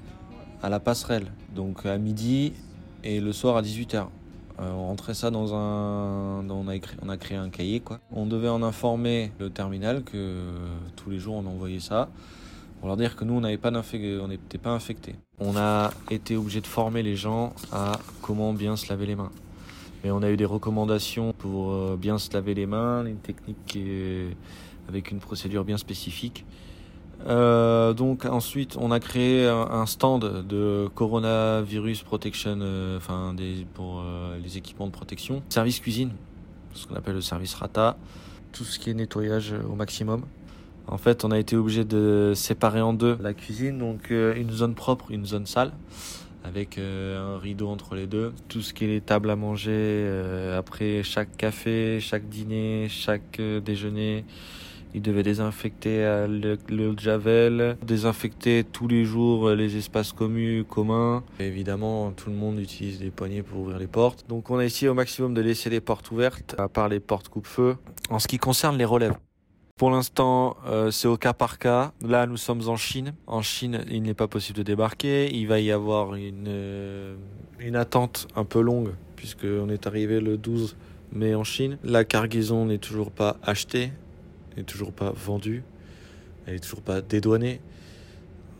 [0.61, 1.27] à la passerelle.
[1.55, 2.53] Donc à midi
[3.03, 4.05] et le soir à 18h.
[4.59, 6.47] on rentrait ça dans un.
[6.49, 7.99] on, a écrit- créé un cahier quoi.
[8.11, 10.37] On devait en informer le terminal que
[10.95, 12.09] tous les jours on envoyait ça.
[12.79, 15.15] pour leur dire que nous, on n'avait pas on n'était pas infectés.
[15.39, 19.31] On a été obligé de former les gens à comment bien se laver les mains.
[20.11, 23.77] On a eu des recommandations pour euh, bien se laver les mains, une technique
[24.87, 26.45] avec une procédure bien spécifique.
[27.27, 33.33] Euh, donc ensuite, on a créé un, stand de coronavirus protection, euh, enfin
[33.73, 34.03] pour
[34.43, 36.11] les équipements de protection, service cuisine,
[36.73, 37.97] ce qu'on appelle le service rata,
[38.51, 40.23] tout ce qui est nettoyage au maximum.
[40.87, 44.75] En fait, on a été obligé de séparer en deux la cuisine, donc une zone
[44.75, 45.71] propre, une zone sale,
[46.47, 48.33] avec euh, un rideau entre les deux.
[48.47, 53.39] Tout ce qui est les tables à manger, euh, après chaque café, chaque dîner, chaque
[53.39, 54.25] euh, déjeuner,
[54.93, 62.35] ils devaient désinfecter le, javel, désinfecter tous les jours les espaces communs, évidemment, tout le
[62.37, 64.23] monde utilise des poignées pour ouvrir les portes.
[64.29, 67.27] Donc on a essayé au maximum de laisser les portes ouvertes, à part les portes
[67.27, 67.75] coupe-feu.
[68.09, 69.15] En ce qui concerne les relèves,
[69.77, 71.91] pour l'instant, euh, c'est au cas par cas.
[72.01, 73.13] Là, nous sommes en Chine.
[73.27, 75.29] En Chine, il n'est pas possible de débarquer.
[75.35, 77.15] Il va y avoir une, euh,
[77.73, 80.77] attente un peu longue, puisqu'on est arrivé le 12
[81.11, 81.77] mai en Chine.
[81.83, 83.91] La cargaison n'est toujours pas achetée,
[84.55, 85.63] n'est toujours pas vendue,
[86.45, 87.59] elle est toujours pas dédouanée.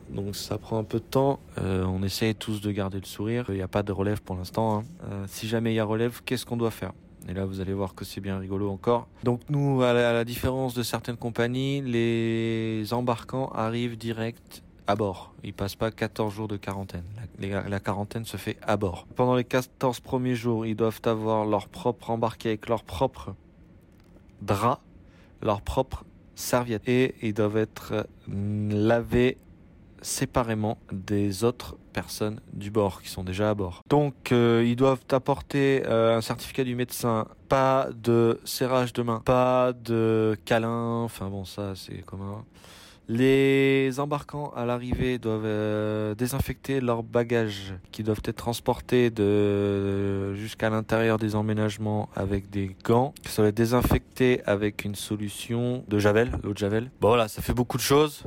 [0.10, 1.40] Donc ça prend un peu de temps.
[1.60, 3.46] Euh, on essaye tous de garder le sourire.
[3.50, 4.80] Il n'y a pas de relève pour l'instant.
[4.80, 5.24] hein.
[5.28, 6.92] Si jamais il y a relève, qu'est-ce qu'on doit faire?
[7.28, 9.08] Et là, vous allez voir que c'est bien rigolo encore.
[9.24, 15.34] Donc nous, à la, différence de certaines compagnies, les embarquants arrivent direct à bord.
[15.44, 17.06] Ils passent pas 14 jours de quarantaine.
[17.40, 19.08] La, la quarantaine se fait à bord.
[19.16, 23.34] Pendant les 14 premiers jours, ils doivent avoir leur propre embarqué avec leur propre
[24.42, 24.82] drap,
[25.42, 26.04] leur propre
[26.36, 26.88] serviette.
[26.88, 29.38] Et ils doivent être mm, lavés
[30.02, 33.82] séparément des autres personnes du bord qui sont déjà à bord.
[33.90, 39.22] Donc euh, ils doivent apporter euh, un certificat du médecin, pas de serrage de main,
[39.24, 42.44] pas de câlin, enfin bon ça c'est commun.
[43.08, 49.14] Les embarquants à l'arrivée doivent euh, désinfecter leurs bagages qui doivent être transportés
[50.34, 56.00] jusqu'à l'intérieur des emménagements avec des gants qui doivent être désinfectés avec une solution de
[56.00, 56.90] javel, l'eau de javel.
[57.00, 58.24] Bon voilà, ça fait beaucoup de choses.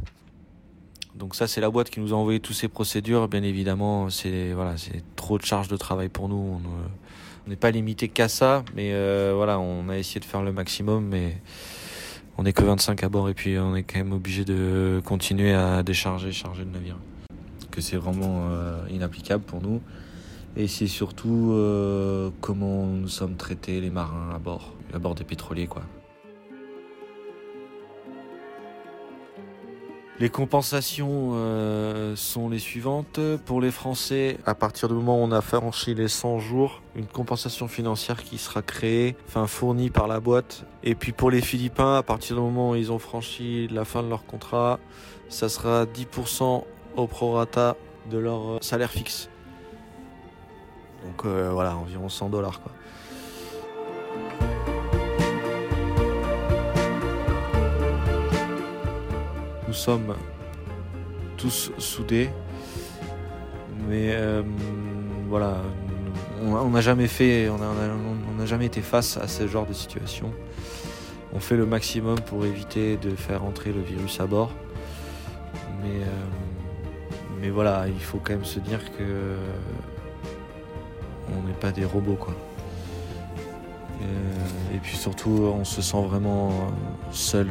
[1.19, 3.29] Donc ça c'est la boîte qui nous a envoyé toutes ces procédures.
[3.29, 6.61] Bien évidemment, c'est voilà, c'est trop de charge de travail pour nous.
[6.64, 6.89] On
[7.49, 10.53] on n'est pas limité qu'à ça, mais euh, voilà, on a essayé de faire le
[10.53, 11.41] maximum, mais
[12.37, 15.55] on n'est que 25 à bord et puis on est quand même obligé de continuer
[15.55, 16.99] à décharger, charger le navire.
[17.71, 19.81] Que c'est vraiment euh, inapplicable pour nous.
[20.57, 25.25] Et c'est surtout euh, comment nous sommes traités les marins à bord, à bord des
[25.25, 25.85] pétroliers quoi.
[30.21, 33.21] Les compensations euh, sont les suivantes.
[33.47, 37.07] Pour les Français, à partir du moment où on a franchi les 100 jours, une
[37.07, 40.64] compensation financière qui sera créée, enfin fournie par la boîte.
[40.83, 44.03] Et puis pour les Philippins, à partir du moment où ils ont franchi la fin
[44.03, 44.81] de leur contrat,
[45.29, 46.64] ça sera 10%
[46.97, 47.77] au prorata
[48.11, 49.31] de leur euh, salaire fixe.
[51.05, 52.73] Donc euh, voilà, environ 100 dollars quoi.
[59.69, 60.14] Nous sommes
[61.37, 62.31] tous soudés,
[63.87, 64.43] mais euh,
[65.29, 65.59] voilà,
[66.41, 70.33] on n'a jamais fait, on n'a jamais été face à ce genre de situation.
[71.35, 74.53] On fait le maximum pour éviter de faire entrer le virus à bord,
[75.83, 76.25] mais euh,
[77.43, 79.37] mais voilà, il faut quand même se dire que
[81.29, 82.33] on n'est pas des robots quoi.
[84.01, 86.53] Euh, et puis surtout, on se sent vraiment
[87.11, 87.49] seul.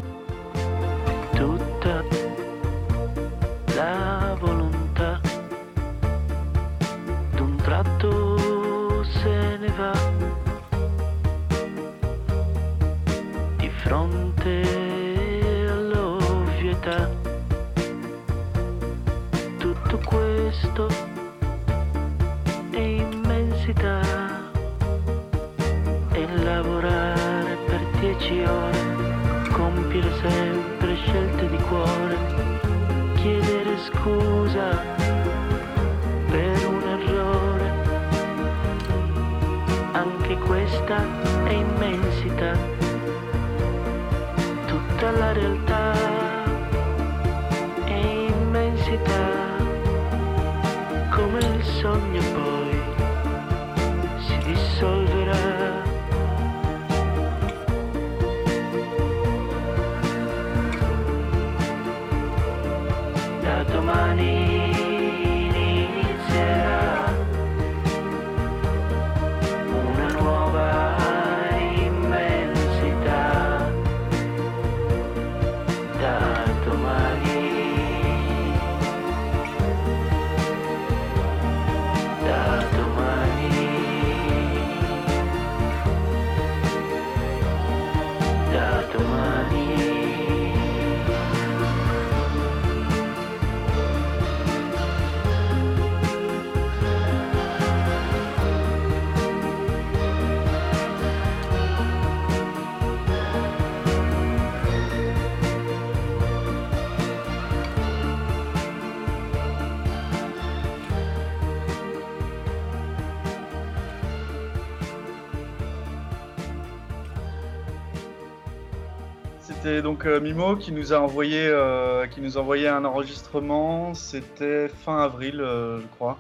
[119.82, 123.94] Donc euh, Mimo qui nous a envoyé, euh, qui nous a envoyé un enregistrement.
[123.94, 126.18] C'était fin avril, euh, je crois.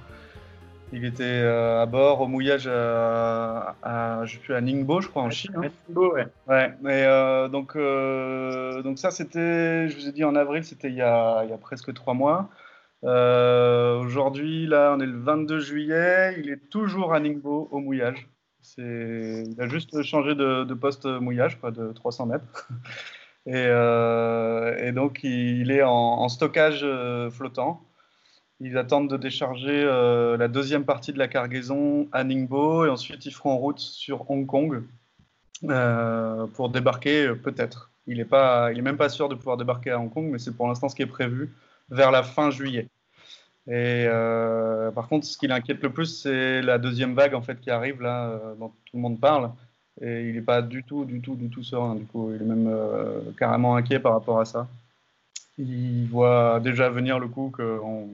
[0.93, 5.09] Il était euh, à bord au mouillage à, à, je sais plus, à Ningbo, je
[5.09, 5.51] crois, en Chine.
[5.57, 5.67] hein.
[5.89, 6.27] Beau, ouais.
[6.47, 10.95] Ouais, euh, donc, euh, donc ça c'était, je vous ai dit en avril, c'était il,
[10.95, 12.49] y a- il y a presque trois mois.
[13.03, 18.27] Aujourd'hui, là, on est le 22 juillet, il est toujours à Ningbo au mouillage.
[18.77, 22.67] Il a juste changé de, de poste mouillage, quoi, de 300 mètres.
[23.47, 27.81] Et, euh, et donc, il est en, stockage euh, flottant.
[28.59, 33.25] Ils attendent de décharger euh, la deuxième partie de la cargaison à Ningbo et ensuite
[33.25, 34.83] ils feront route sur Hong Kong
[36.53, 37.91] pour débarquer peut-être.
[38.07, 40.89] Il n'est même pas sûr de pouvoir débarquer à Hong Kong, mais c'est pour l'instant
[40.89, 41.53] ce qui est prévu
[41.89, 42.89] vers la fin juillet.
[43.67, 44.07] Et
[44.95, 48.01] par contre, ce qui l'inquiète le plus, c'est la deuxième vague en fait qui arrive
[48.01, 49.51] là, dont tout le monde parle.
[50.01, 51.95] Et il n'est pas du tout, du tout, du tout serein.
[51.95, 54.67] Du coup, il est même euh, carrément inquiet par rapport à ça.
[55.57, 58.09] Il voit déjà venir le coup que on-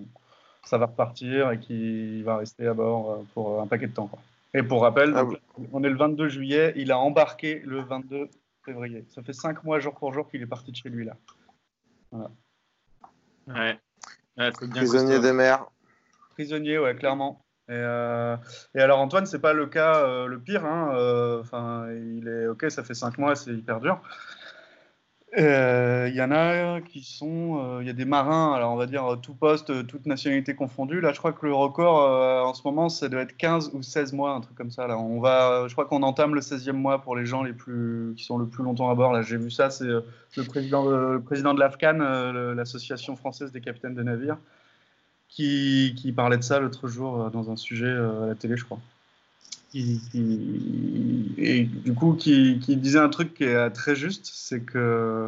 [0.63, 4.07] ça va repartir et qu'il va rester à bord euh, pour un paquet de temps.
[4.07, 4.19] quoi.
[4.53, 5.37] Et pour rappel, Ah donc,
[5.73, 8.29] on est le 22 juillet, il a embarqué le 22
[8.63, 9.03] février.
[9.09, 11.17] Ça fait cinq mois jour pour jour qu'il est parti de chez lui là.
[12.11, 12.31] Voilà.
[13.47, 13.77] Ouais.
[14.37, 15.21] Ouais, c'est bien Prisonnier costaud.
[15.21, 15.65] des mers.
[16.31, 17.42] Prisonnier, ouais, clairement.
[17.69, 18.35] Et, euh,
[18.75, 20.65] et alors Antoine, c'est pas le cas euh, le pire.
[20.65, 21.41] hein, euh,
[22.17, 24.01] il est ok, ça fait cinq mois, c'est hyper dur.
[25.35, 29.17] Il y en a qui sont, il y a des marins, alors on va dire
[29.19, 31.01] tout poste, toute nationalité confondue.
[31.01, 34.13] Là, je crois que le record en ce moment, ça doit être 15 ou 16
[34.13, 34.85] mois, un truc comme ça.
[34.85, 38.13] Là, on va, je crois qu'on entame le 16e mois pour les gens les plus,
[38.15, 39.11] qui sont le plus longtemps à bord.
[39.11, 40.03] Là, j'ai vu ça, c'est le
[40.47, 41.97] président, de- le président de l'AFCAN,
[42.53, 44.37] l'association française des capitaines de navires,
[45.35, 48.65] qui, parlait de ça l'autre jour euh, dans un sujet euh, à la télé, je
[48.65, 48.79] crois.
[49.75, 55.27] Et du coup, qui, disait un truc qui est très juste, c'est que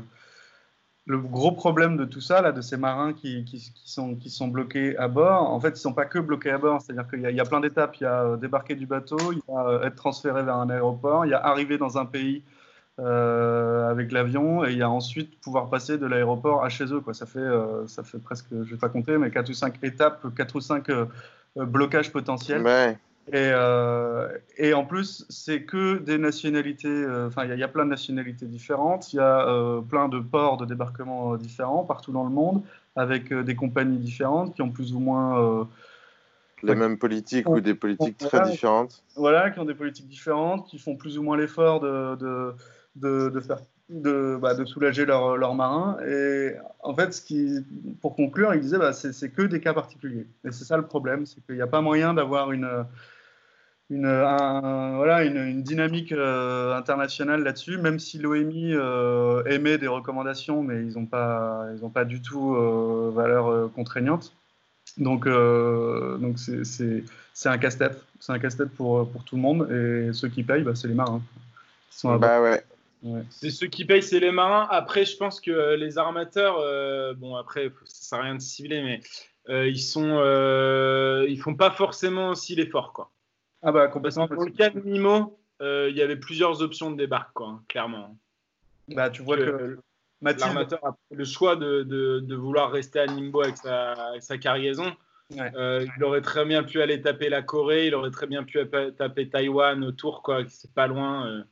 [1.08, 3.44] le gros problème de tout ça, là, de ces marins qui,
[3.86, 7.08] sont, bloqués à bord, en fait, ils ne sont pas que bloqués à bord, c'est-à-dire
[7.10, 7.96] qu'il y, y a plein d'étapes.
[8.00, 11.26] Il y a euh, débarquer du bateau, il y a être transféré vers un aéroport,
[11.26, 12.44] il y a arriver dans un pays
[13.00, 17.02] euh, avec l'avion, et il y a ensuite pouvoir passer de l'aéroport à chez eux.
[17.02, 17.14] Quoi.
[17.14, 19.76] Ça, fait, euh, ça fait presque, je ne vais pas compter, mais 4 ou 5
[19.84, 20.88] étapes, 4 ou 5
[21.56, 22.62] blocages potentiels.
[22.62, 22.98] Ouais.
[23.30, 24.28] Et, euh,
[24.58, 27.68] et en plus, c'est que des nationalités, euh, enfin, il y, a- il y a
[27.68, 31.84] plein de nationalités différentes, il y a euh, plein de ports de débarquement euh, différents
[31.84, 32.62] partout dans le monde,
[32.96, 35.42] avec euh, des compagnies différentes qui ont plus ou moins.
[35.42, 35.64] euh,
[36.62, 39.04] Les mêmes politiques ou des politiques très différentes.
[39.16, 42.54] voilà, qui ont des politiques différentes, qui font plus ou moins l'effort de, de,
[42.96, 43.60] de, faire.
[43.90, 45.98] De, bah, de soulager leurs leurs marins.
[46.08, 47.64] Et en fait, ce qui,
[48.02, 50.26] pour conclure, il disait bah, c'est que des cas particuliers.
[50.44, 52.86] Et c'est ça le problème, c'est qu'il n'y a pas moyen d'avoir une,
[53.92, 59.88] une, un- voilà, une, une dynamique euh, internationale là-dessus, même si l'OMI euh, émet des
[59.88, 64.34] recommandations, mais ils n'ont pas, pas du tout euh, valeur contraignante.
[64.98, 67.04] Donc, donc c'est-
[67.46, 68.02] un casse-tête.
[68.20, 69.70] C'est un casse-tête pour, pour tout le monde.
[69.70, 71.22] Et ceux qui payent, bah, c'est les marins.
[71.92, 72.64] Qui sont Bah ouais.
[73.06, 73.22] Ouais.
[73.30, 74.68] C'est ceux qui payent, c'est les marins.
[74.72, 78.82] Après, je pense que les armateurs, euh, bon, après, ça sert à rien de cibler,
[78.82, 79.00] mais
[79.48, 83.12] euh, ils sont, euh, ils font pas forcément aussi l'effort, quoi.
[83.62, 86.90] Ah bah Parce que pour le cas de Mimo, euh, il y avait plusieurs options
[86.90, 88.18] de débarque, quoi, hein, clairement.
[88.88, 89.78] Bah, tu vois que
[90.22, 94.24] Mathilde, L'armateur a le choix de, de, de vouloir rester à Nimbo avec sa, avec
[94.24, 94.92] sa cargaison.
[95.32, 95.52] Ouais.
[95.56, 98.60] Euh, il aurait très bien pu aller taper la Corée, il aurait très bien pu
[98.98, 101.28] taper Taïwan autour, quoi, qui c'est pas loin.
[101.28, 101.44] euh,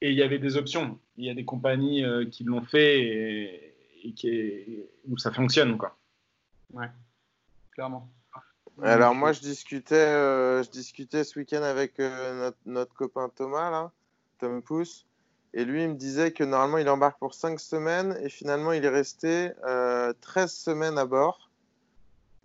[0.00, 0.98] et il y avait des options.
[1.16, 3.74] Il y a des compagnies euh, qui l'ont fait et,
[4.04, 5.96] et qui est- où ça fonctionne, quoi.
[6.72, 6.88] ouais,
[7.72, 8.08] clairement.
[8.82, 13.70] Alors moi je discutais, euh, je discutais ce week-end avec euh, notre, notre copain Thomas
[13.70, 13.90] là,
[14.38, 15.04] Tom Pouce,
[15.52, 18.82] et lui il me disait que normalement il embarque pour 5 semaines et finalement il
[18.84, 21.50] est resté euh, 13 semaines à bord.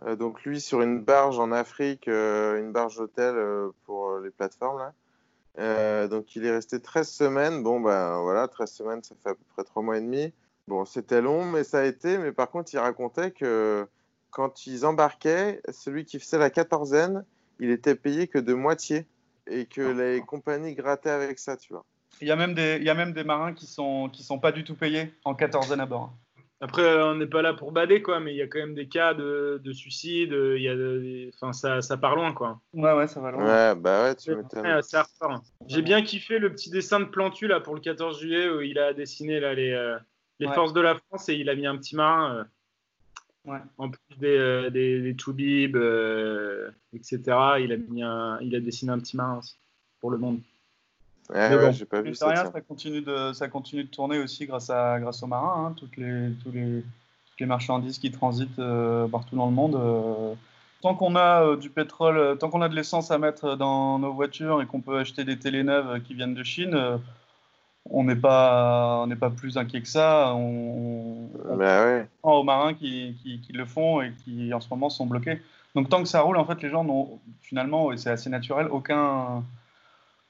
[0.04, 4.22] Euh, donc lui sur une barge en Afrique, euh, une barge hôtel euh, pour euh,
[4.22, 4.94] les plateformes là.
[5.58, 7.64] Euh, donc il est resté 13 semaines.
[7.64, 10.34] Bon ben voilà, 13 semaines ça fait à peu près 3 mois et demi.
[10.68, 13.88] Bon c'était long mais ça a été, mais par contre il racontait que
[14.32, 17.24] quand ils embarquaient, celui qui faisait la quatorzaine,
[17.60, 19.06] il était payé que de moitié
[19.48, 21.86] et que les compagnies grattaient avec ça, tu vois.
[22.22, 24.40] Il y a même des, il y a même des marins qui sont, qui sont
[24.40, 26.14] pas du tout payés en quatorzaine à bord.
[26.62, 28.76] Après, euh, on n'est pas là pour bader, quoi, mais il y a quand même
[28.76, 32.32] des cas de, de suicide, euh, il y a de- enfin, ça, ça part loin,
[32.34, 32.62] quoi.
[32.74, 33.46] Ouais, ouais, ça va loin.
[33.46, 34.82] Ouais, bah ouais, tu m'étonnes.
[35.68, 38.80] J'ai bien kiffé le petit dessin de Plantu là pour le 14 juillet où il
[38.80, 39.98] a dessiné là les, euh,
[40.40, 40.54] les Ouais.
[40.56, 42.44] forces de la France et il a mis un petit marin euh,
[43.52, 43.60] Ouais.
[43.78, 47.20] en plus des euh, des, des Toubib, euh, etc.
[47.60, 49.56] Il a mis un, il a dessiné un petit marin aussi
[50.00, 50.40] pour le monde.
[51.34, 52.28] Ouais, Mais bon, pas vu ça.
[52.28, 52.52] rien, tiens.
[52.52, 55.68] ça continue de, ça continue de tourner aussi grâce à, grâce aux marins.
[55.70, 55.74] hein.
[55.78, 56.84] Toutes les, tous les,
[57.30, 59.76] toutes les marchandises qui transitent euh, partout dans le monde.
[59.76, 60.34] euh,
[60.82, 64.14] tant qu'on a euh, du pétrole, tant qu'on a de l'essence à mettre dans nos
[64.14, 66.98] voitures et qu'on peut acheter des télé neuves qui viennent de Chine, euh,
[67.90, 70.34] on n'est pas, on n'est pas plus inquiet que ça.
[70.36, 72.08] On, on Bah ouais.
[72.22, 75.42] prend aux marins qui, qui, qui le font et qui en ce moment sont bloqués.
[75.76, 78.68] Donc tant que ça roule, en fait, les gens n'ont finalement, et c'est assez naturel,
[78.72, 79.44] aucun,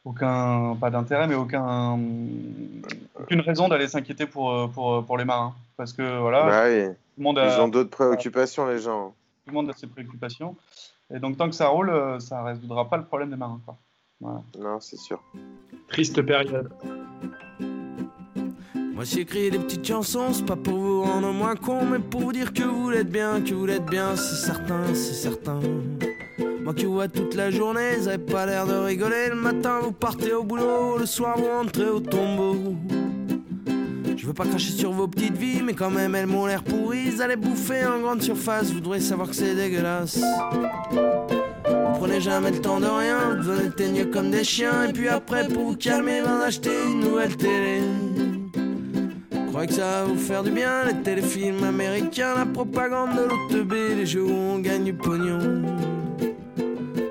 [0.06, 2.00] aucun, pas d'intérêt, mais aucun,
[3.20, 5.54] aucune raison d'aller s'inquiéter pour, euh, pour, pour les marins.
[5.78, 6.86] Parce que voilà, Bah oui.
[6.94, 9.10] tout le monde a, Ils ont d'autres préoccupations, les gens.
[9.46, 10.56] tout le monde a ses préoccupations.
[11.14, 13.60] Et donc tant que ça roule, euh, ça ne résoudra pas le problème des marins.
[13.66, 13.76] Quoi.
[14.22, 14.42] Voilà.
[14.60, 15.22] Non, c'est sûr.
[15.88, 16.70] Triste période.
[18.94, 22.32] Moi j'écris des petites chansons, c'est pas pour vous rendre moins con, mais pour vous
[22.32, 25.60] dire que vous l'êtes bien, que vous l'êtes bien, c'est certain, c'est certain.
[26.66, 29.30] Moi qui vous vois toute la journée, vous avez pas l'air de rigoler.
[29.30, 32.56] Le matin vous partez au boulot, le soir vous rentrez au tombeau.
[34.18, 37.12] Je veux pas cracher sur vos petites vies, mais quand même elles m'ont l'air pourries.
[37.12, 40.20] Vous allez bouffer en grande surface, vous devrez savoir que c'est dégueulasse.
[40.90, 45.08] Vous prenez jamais le temps de rien, vous devenez teigneux comme des chiens, et puis
[45.08, 47.82] après pour vous calmer, ben acheter une nouvelle télé.
[49.50, 53.72] Croyez que ça va vous faire du bien, les téléfilms américains, la propagande de l'OTB,
[53.98, 55.62] les jeux où on gagne du pognon.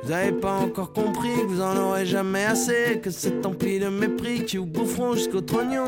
[0.04, 3.88] Vous avez pas encore compris que vous en aurez jamais assez, que c'est empli de
[3.88, 5.86] mépris qui vous boufferont jusqu'au trognon.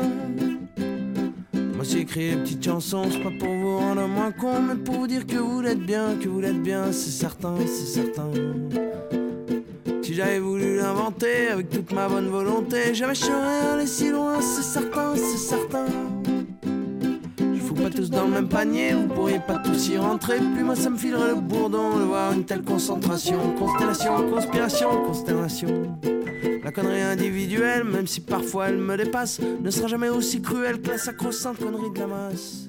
[1.53, 4.95] Moi j'ai écrit des petites chansons, c'est pas pour vous rendre moins con, mais pour
[4.95, 8.31] vous dire que vous l'êtes bien, que vous l'êtes bien, c'est certain, c'est certain.
[10.01, 14.41] Si j'avais voulu l'inventer avec toute ma bonne volonté, jamais je serais allé si loin,
[14.41, 15.85] c'est certain, c'est certain.
[17.87, 20.39] Pas tous dans le même panier, vous pourriez pas tous y rentrer.
[20.39, 23.55] Puis moi ça me filerait le bourdon de voir une telle concentration.
[23.55, 25.97] Constellation, conspiration, consternation.
[26.65, 30.89] La connerie individuelle, même si parfois elle me dépasse, ne sera jamais aussi cruelle que
[30.89, 32.67] la sacro-sainte connerie de la masse.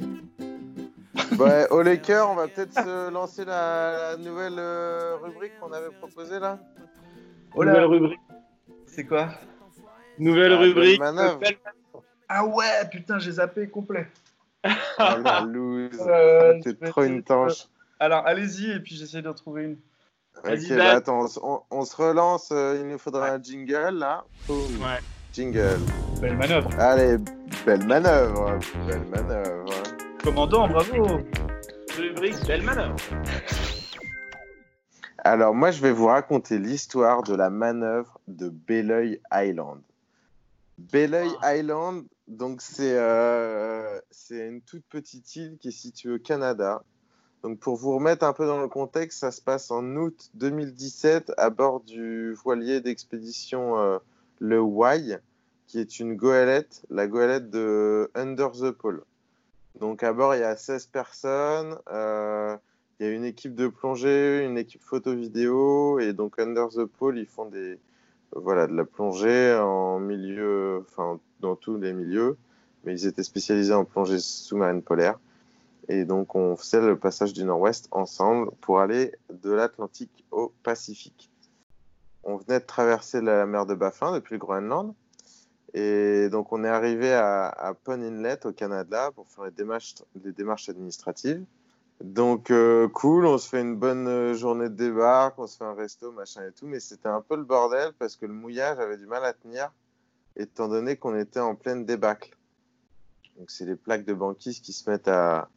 [1.36, 5.90] Ouais, au Laker, on va peut-être se lancer la, la nouvelle euh, rubrique qu'on avait
[6.00, 6.60] proposée là.
[7.56, 7.72] Oh là.
[7.72, 8.20] Nouvelle rubrique.
[8.86, 9.30] C'est quoi?
[10.16, 11.02] Nouvelle Ah, rubrique.
[12.28, 14.06] Ah ouais, putain, j'ai zappé complet.
[14.98, 16.00] Oh la loose.
[16.00, 17.66] Euh, T'es trop une tanche.
[18.00, 19.76] Alors allez-y et puis j'essaie de retrouver une.
[20.44, 22.50] Ok, bah attends, on, on- se relance.
[22.52, 24.24] euh, il nous faudra un jingle là.
[24.46, 24.58] Boum.
[24.80, 25.00] Ouais.
[25.32, 25.78] Jingle.
[26.20, 26.70] Belle manœuvre.
[26.78, 27.16] Allez,
[27.66, 28.58] belle manœuvre.
[28.86, 29.72] Belle manœuvre.
[30.22, 31.18] Commandant, bravo.
[31.96, 32.96] Rubrique Belle manœuvre.
[35.18, 39.80] Alors, moi, je vais vous raconter l'histoire de la manœuvre de Belleuil Island.
[40.78, 46.82] Belleuil Island, donc c'est euh, c'est une toute petite île qui est située au Canada.
[47.42, 51.32] Donc, pour vous remettre un peu dans le contexte, ça se passe en août 2017
[51.36, 53.98] à bord du voilier d'expédition euh,
[54.40, 55.18] le Wai,
[55.68, 59.04] qui est une goélette, la goélette de Under the Pole.
[59.78, 61.78] Donc, à bord, il y a 16 personnes.
[61.92, 62.56] euh,
[62.98, 67.18] il y a une équipe de plongée, une équipe photo-vidéo, et donc Under the Pole,
[67.18, 67.78] ils font des,
[68.34, 72.36] voilà, de la plongée en milieu, enfin dans tous les milieux,
[72.84, 75.18] mais ils étaient spécialisés en plongée sous-marine polaire.
[75.88, 81.30] Et donc on faisait le passage du Nord-Ouest ensemble pour aller de l'Atlantique au Pacifique.
[82.24, 84.94] On venait de traverser la mer de Baffin depuis le Groenland.
[85.74, 89.52] Et donc on est arrivé à, à Pond Inlet au Canada pour faire les
[90.24, 91.44] les démarches administratives.
[92.00, 95.64] Donc euh, cool, on se fait une bonne euh, journée de débarque, on se fait
[95.64, 98.78] un resto, machin et tout, mais c'était un peu le bordel parce que le mouillage
[98.78, 99.72] avait du mal à tenir,
[100.36, 102.36] étant donné qu'on était en pleine débâcle.
[103.36, 105.48] Donc c'est les plaques de banquise qui se mettent à,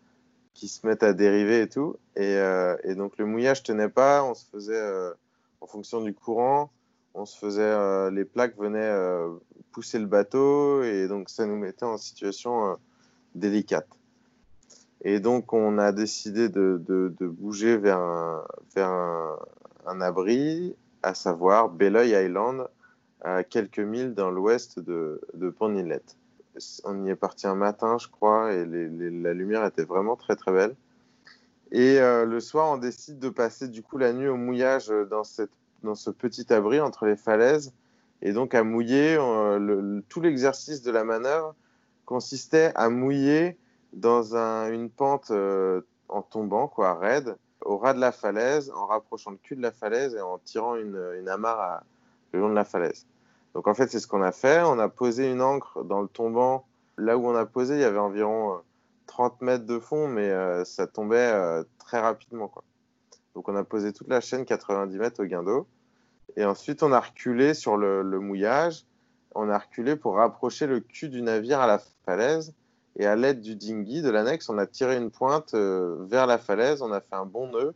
[0.55, 4.23] qui se mettent à dériver et tout, et, euh, et donc le mouillage tenait pas,
[4.23, 5.13] on se faisait, euh,
[5.61, 6.71] en fonction du courant,
[7.13, 9.29] on se faisait, euh, les plaques venaient euh,
[9.71, 12.77] pousser le bateau, et donc ça nous mettait en situation
[13.35, 13.87] délicate.
[15.03, 18.45] Et donc, on a décidé de, de- bouger vers, un,
[18.75, 18.89] vers
[19.85, 22.67] un, abri, à savoir Belleuil Island,
[23.21, 26.03] à quelques milles dans l'ouest de, de Pont Inlet.
[26.83, 30.51] On y est parti un matin, je crois, et la lumière était vraiment très très
[30.51, 30.75] belle.
[31.71, 35.23] Et euh, le soir, on décide de passer du coup la nuit au mouillage dans,
[35.23, 35.51] cette,
[35.83, 37.73] dans ce petit abri entre les falaises.
[38.21, 41.55] Et donc à mouiller, euh, tout l'exercice de la manœuvre
[42.05, 43.57] consistait à mouiller
[43.93, 48.85] dans un- une pente euh, en tombant, quoi, raide, au ras de la falaise, en
[48.87, 51.83] rapprochant le cul de la falaise et en tirant une, amarre
[52.33, 53.05] le long de la falaise.
[53.53, 54.61] Donc en fait, c'est ce qu'on a fait.
[54.61, 56.65] On a posé une ancre dans le tombant.
[56.97, 58.57] Là où on a posé, il y avait environ euh,
[59.07, 62.47] 30 mètres de fond, mais euh, ça tombait euh, très rapidement.
[62.47, 62.63] Quoi.
[63.35, 65.67] Donc on a posé toute la chaîne 90 mètres au guindeau.
[66.37, 68.85] Et ensuite, on a reculé sur le, le mouillage.
[69.35, 72.53] on a reculé pour rapprocher le cul du navire à la falaise.
[72.97, 76.37] Et à l'aide du dinghy de l'annexe, on a tiré une pointe euh, vers la
[76.37, 77.73] falaise, on a fait un bon nœud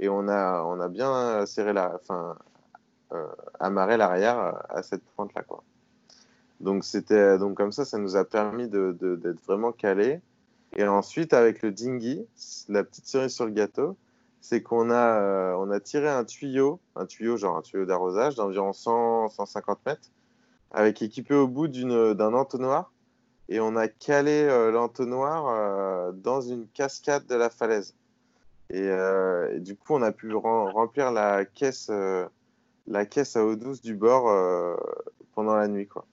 [0.00, 2.36] et on a, bien serré la, enfin,
[3.12, 3.26] euh,
[3.60, 5.44] amarré l'arrière à cette pointe-là.
[6.60, 6.84] Donc,
[7.38, 10.20] donc comme ça, ça nous a permis de, d'être vraiment calés.
[10.76, 12.26] Et ensuite, avec le dinghy,
[12.68, 13.96] la petite cerise sur le gâteau,
[14.40, 18.72] c'est qu'on a, euh, a tiré un tuyau, un tuyau genre un tuyau d'arrosage d'environ
[18.72, 20.10] 100, 150 mètres,
[20.70, 22.92] avec équipé au bout d'un entonnoir.
[23.48, 27.94] Et on a calé euh, l'entonnoir euh, dans une cascade de la falaise.
[28.70, 32.26] Et, euh, et du coup, on a pu rem- remplir la caisse, euh,
[32.88, 34.74] la caisse à eau douce du bord euh,
[35.34, 35.86] pendant la nuit.
[35.86, 36.04] Quoi.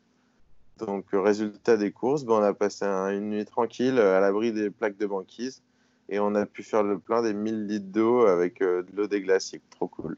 [0.78, 4.70] Donc, résultat des courses, ben, on a passé un- une nuit tranquille à l'abri des
[4.70, 5.64] plaques de banquise
[6.10, 9.08] et on a pu faire le plein des 1000 litres d'eau avec euh, de l'eau
[9.08, 9.62] des glaciers.
[9.72, 10.18] Trop cool.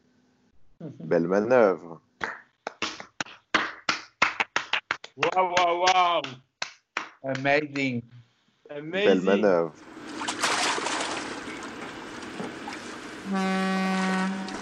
[0.82, 2.01] Belle manœuvre.
[5.16, 6.22] Waouh, waouh, waouh
[7.26, 8.03] Amazing.
[8.69, 9.73] Amazing Belle manœuvre.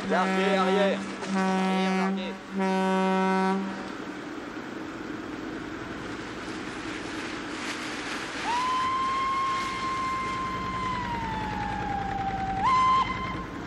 [0.10, 1.00] Larguez, arrière.
[1.36, 2.34] Arrière, larguez.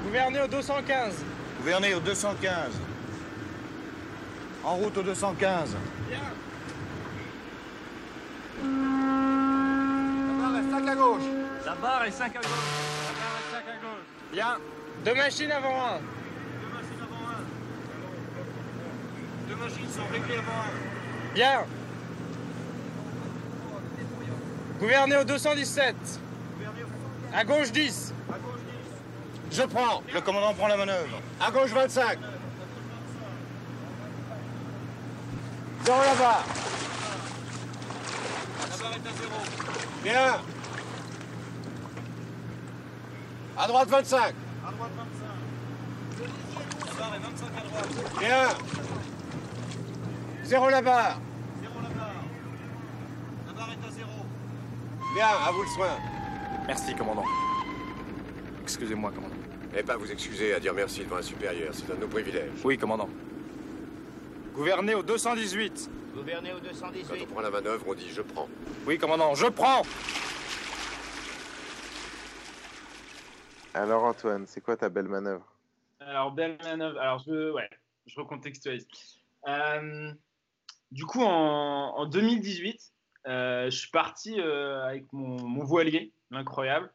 [0.05, 1.25] Gouvernez au 215.
[1.59, 2.73] Gouvernez au 215.
[4.65, 5.77] En route au 215.
[10.29, 11.23] La barre est 5 à gauche.
[11.65, 12.49] La barre est 5 à gauche.
[13.07, 14.05] La barre est 5 à gauche.
[14.33, 14.57] Bien.
[15.05, 15.99] Deux machines avant un.
[15.99, 17.43] Deux machines avant un.
[19.49, 21.35] Deux machines sont réglées avant un.
[21.35, 21.65] Bien.
[24.81, 25.95] Gouvernez au 217.
[27.35, 28.15] À gauche 10.
[29.53, 30.03] Je prends.
[30.13, 31.21] Le commandant prend la manœuvre.
[31.41, 32.19] À gauche 25.
[35.85, 36.45] Zéro la barre.
[38.87, 39.39] La barre est à zéro.
[40.05, 40.41] Bien.
[43.59, 44.17] À droite 25.
[44.17, 45.27] À droite 25.
[46.87, 47.89] La barre est 25 à droite.
[48.21, 48.49] Bien.
[50.45, 51.19] Zéro la barre.
[51.61, 52.13] Zéro la barre.
[53.47, 54.11] La barre est à zéro.
[55.15, 55.99] Bien, à vous le soin.
[56.69, 57.25] Merci, commandant.
[58.63, 59.35] Excusez-moi, commandant.
[59.77, 62.51] Et pas vous excuser à dire merci devant un supérieur, c'est un de nos privilèges.
[62.65, 63.09] Oui, commandant.
[64.55, 65.91] Gouvernez au 218.
[66.17, 67.23] Gouvernez au Quand 218.
[67.23, 68.49] on prend la manœuvre, on dit je prends.
[68.87, 69.83] Oui, commandant, je prends
[73.75, 75.45] Alors Antoine, c'est quoi ta belle manœuvre?
[76.01, 76.99] Alors, belle manœuvre.
[76.99, 77.69] Alors, je, ouais,
[78.07, 78.87] je recontextualise.
[79.47, 80.11] Euh,
[80.91, 82.93] du coup, en, en 2018,
[83.27, 86.91] euh, je suis parti euh, avec mon, mon voilier, incroyable,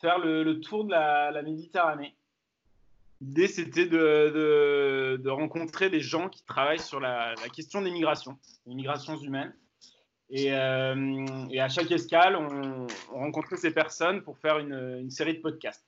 [0.00, 2.14] faire le, le tour de la, la Méditerranée.
[3.26, 9.16] L'idée, c'était de, rencontrer des gens qui travaillent sur la, question des migrations, des migrations
[9.16, 9.54] humaines.
[10.28, 15.34] Et, euh, et à chaque escale, on, on rencontrait ces personnes pour faire une, série
[15.34, 15.86] de podcasts.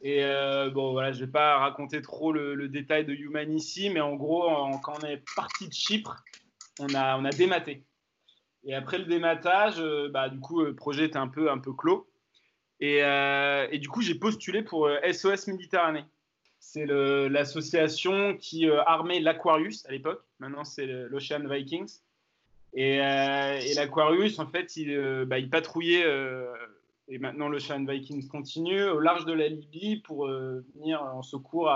[0.00, 4.00] Et euh, bon, voilà, je vais pas raconter trop le, détail de Human ici, mais
[4.00, 4.48] en gros,
[4.82, 6.24] quand on est parti de Chypre,
[6.80, 7.84] on a, dématé.
[8.64, 11.74] Et après le dématage, euh, bah, du coup, le projet était un peu, un peu
[11.74, 12.08] clos.
[12.80, 16.04] Et, du coup, j'ai postulé pour SOS Méditerranée.
[16.64, 20.22] C'est le- l'association qui euh, armait l'Aquarius à l'époque.
[20.38, 21.98] Maintenant, c'est le- l'Ocean Vikings.
[22.72, 26.06] Et, euh, et l'Aquarius, en fait, il, euh, bah, il patrouillait,
[27.08, 31.68] et maintenant l'Ocean Vikings continue, au large de la Libye pour venir en secours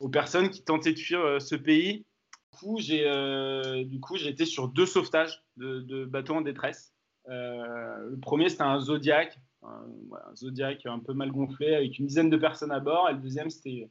[0.00, 2.04] aux personnes qui tentaient de fuir ce pays.
[2.50, 3.84] Du coup, j'ai euh,
[4.26, 6.92] été sur deux sauvetages de, bateaux en détresse.
[7.28, 12.36] Le premier, c'était un Zodiac, un, Zodiac un peu mal gonflé, avec une dizaine de
[12.36, 13.08] personnes à bord.
[13.08, 13.88] Et le deuxième, c'était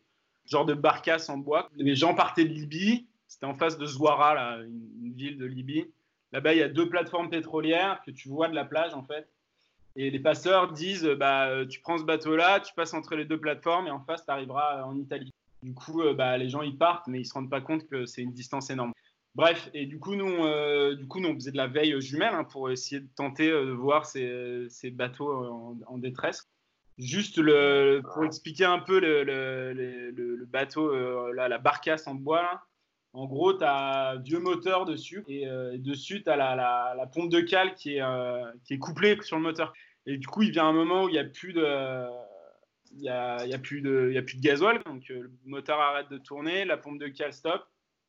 [0.50, 1.70] genre de barcasse en bois.
[1.76, 3.08] Les gens partaient de Libye.
[3.28, 5.86] C'était en face de Zouara, une, ville de Libye.
[6.32, 9.30] Là-bas, il y a deux plateformes pétrolières que tu vois de la plage, en fait.
[9.96, 13.26] Et les passeurs disent, euh, bah, euh, tu prends ce bateau-là, tu passes entre les
[13.26, 15.32] deux plateformes et en face, tu arriveras en Italie.
[15.62, 18.06] Du coup, euh, bah, les gens, ils partent, mais ils se rendent pas compte que
[18.06, 18.94] c'est une distance énorme.
[19.36, 22.34] Bref, et du coup, nous, euh, du coup, nous on faisait de la veille jumelle
[22.34, 26.48] hein, pour essayer de tenter euh, de voir ces, bateaux en détresse.
[27.00, 31.58] Juste le, pour expliquer un peu le, le- le- le- le bateau, euh, là, la
[31.58, 32.62] barcasse en bois, là.
[33.14, 36.94] en gros, tu as un vieux moteur dessus et, euh, dessus, tu as la, la-
[36.98, 39.72] la pompe de cale qui est, euh, qui est couplée sur le moteur.
[40.06, 41.66] Et du coup, il vient un moment où il n'y a plus de.
[42.92, 45.08] Il y a, il y a plus de, il y a plus de gasoil, donc
[45.10, 47.64] le moteur arrête de tourner, la pompe de cale stop,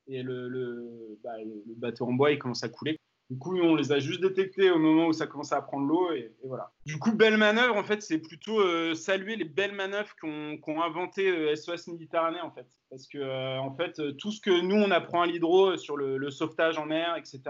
[0.09, 2.99] et le, le, bah, le- le bateau en bois il commence à couler.
[3.31, 6.11] Du coup, on les a juste détectés au moment où ça commençait à prendre l'eau
[6.11, 6.73] et, voilà.
[6.85, 10.83] Du coup, belle manœuvre, en fait, c'est plutôt euh, saluer les belles manœuvres qu'ont qu'ont
[10.83, 12.67] inventé euh, SOS Méditerranée, en fait.
[12.91, 15.97] Parce que, euh, en fait, euh, tout ce que nous, on apprend à l'hydro sur
[15.97, 17.41] le, sauvetage en mer, etc.,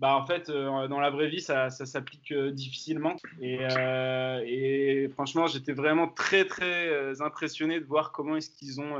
[0.00, 3.14] bah, en fait, dans la vraie vie, ça, s'applique difficilement.
[3.40, 8.98] Et, franchement, j'étais vraiment très, très impressionné de voir comment est-ce qu'ils ont...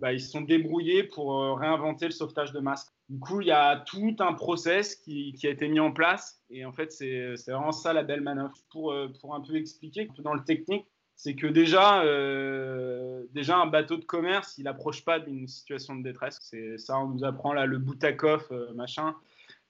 [0.00, 2.92] bah, ils se sont débrouillés pour réinventer le sauvetage de masques.
[3.12, 6.42] Du coup, il y a tout un process qui, a été mis en place.
[6.48, 8.56] Et en fait, c'est vraiment ça la belle manœuvre.
[8.70, 13.66] Pour, euh, pour un peu expliquer, dans le technique, c'est que déjà, euh, déjà, un
[13.66, 16.38] bateau de commerce, il n'approche pas d'une situation de détresse.
[16.40, 19.14] C'est ça, on nous apprend là, le Boutakov, euh, machin.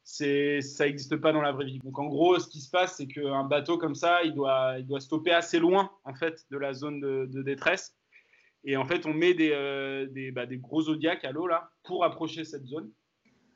[0.05, 1.81] C'est, ça n'existe pas dans la vraie vie.
[1.81, 4.87] Donc en gros, ce qui se passe, c'est qu'un bateau comme ça, il doit, il
[4.87, 7.97] doit stopper assez loin en fait de la zone de, détresse.
[8.63, 11.49] Et en fait, on met des, euh, bah, des gros zodiacs à l'eau
[11.83, 12.89] pour approcher cette zone.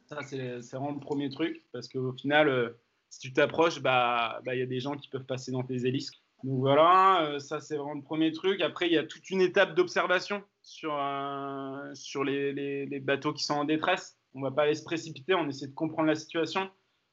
[0.06, 2.70] Ça, c'est vraiment le premier truc parce qu'au final, euh,
[3.10, 5.86] si tu t'approches, bah, bah, il y a des gens qui peuvent passer dans tes
[5.86, 6.12] hélices.
[6.44, 8.60] Donc voilà, euh, ça c'est vraiment le premier truc.
[8.60, 11.92] Après, il y a toute une étape d'observation sur, euh,
[12.24, 14.16] les, bateaux qui sont en détresse.
[14.34, 16.70] On va pas aller se précipiter, on essaie de comprendre la situation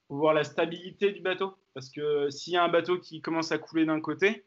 [0.08, 1.56] pour voir la stabilité du bateau.
[1.74, 4.46] Parce que s'il y a un bateau qui commence à couler d'un côté,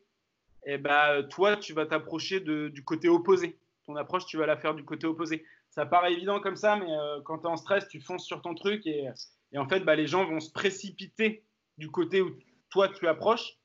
[0.67, 3.59] eh ben, toi, tu vas t'approcher du côté opposé.
[3.87, 5.45] Ton approche, tu vas la faire du côté opposé.
[5.71, 8.43] Ça paraît évident comme ça, mais euh, quand tu es en stress, tu fonces sur
[8.43, 9.09] ton truc et,
[9.53, 11.45] et en fait, bah, les gens vont se précipiter
[11.79, 12.31] du côté où
[12.71, 13.59] toi, tu approches.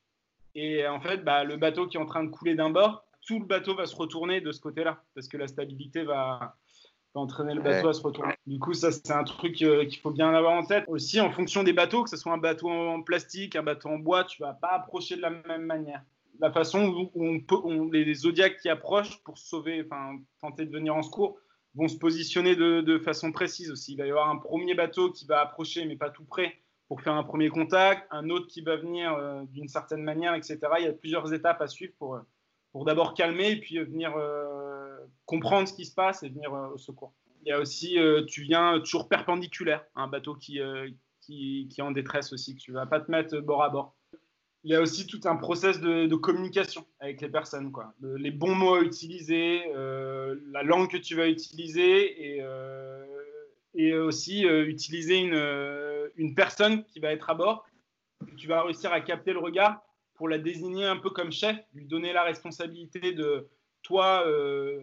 [0.54, 3.38] Et en fait, bah, le bateau qui est en train de couler d'un bord, tout
[3.40, 6.56] le bateau va se retourner de ce côté-là parce que la stabilité va,
[7.14, 7.90] va entraîner le bateau Ouais.
[7.90, 8.34] à se retourner.
[8.46, 10.84] Du coup, ça, c'est un truc euh, qu'il faut bien avoir en tête.
[10.88, 13.98] Aussi, en fonction des bateaux, que ce soit un bateau en plastique, un bateau en
[13.98, 16.02] bois, tu vas pas approcher de la même manière.
[16.40, 20.72] La façon où, on peut, on- les zodiacs qui approchent pour sauver, enfin, tenter de
[20.72, 21.38] venir en secours,
[21.74, 23.92] vont se positionner de, façon précise aussi.
[23.92, 26.58] Il va y avoir un premier bateau qui va approcher, mais pas tout près,
[26.88, 30.58] pour faire un premier contact, un autre qui va venir euh, d'une certaine manière, etc.
[30.78, 34.98] Il y a plusieurs étapes à suivre pour, d'abord calmer et puis euh, venir euh,
[35.24, 37.14] comprendre ce qui se passe et venir au secours.
[37.44, 37.96] Il y a aussi,
[38.28, 43.00] tu viens toujours perpendiculaire, un bateau qui est en détresse aussi, que tu vas pas
[43.00, 43.96] te mettre bord à bord.
[44.64, 47.94] Il y a aussi tout un process de, communication avec les personnes, quoi.
[48.00, 54.04] Le- les bons mots à utiliser, euh, la langue que tu vas utiliser et, euh,
[54.04, 57.66] aussi euh, utiliser une, une personne qui va être à bord.
[58.36, 59.82] Tu vas réussir à capter le regard
[60.14, 63.48] pour la désigner un peu comme chef, lui donner la responsabilité de
[63.82, 64.24] toi,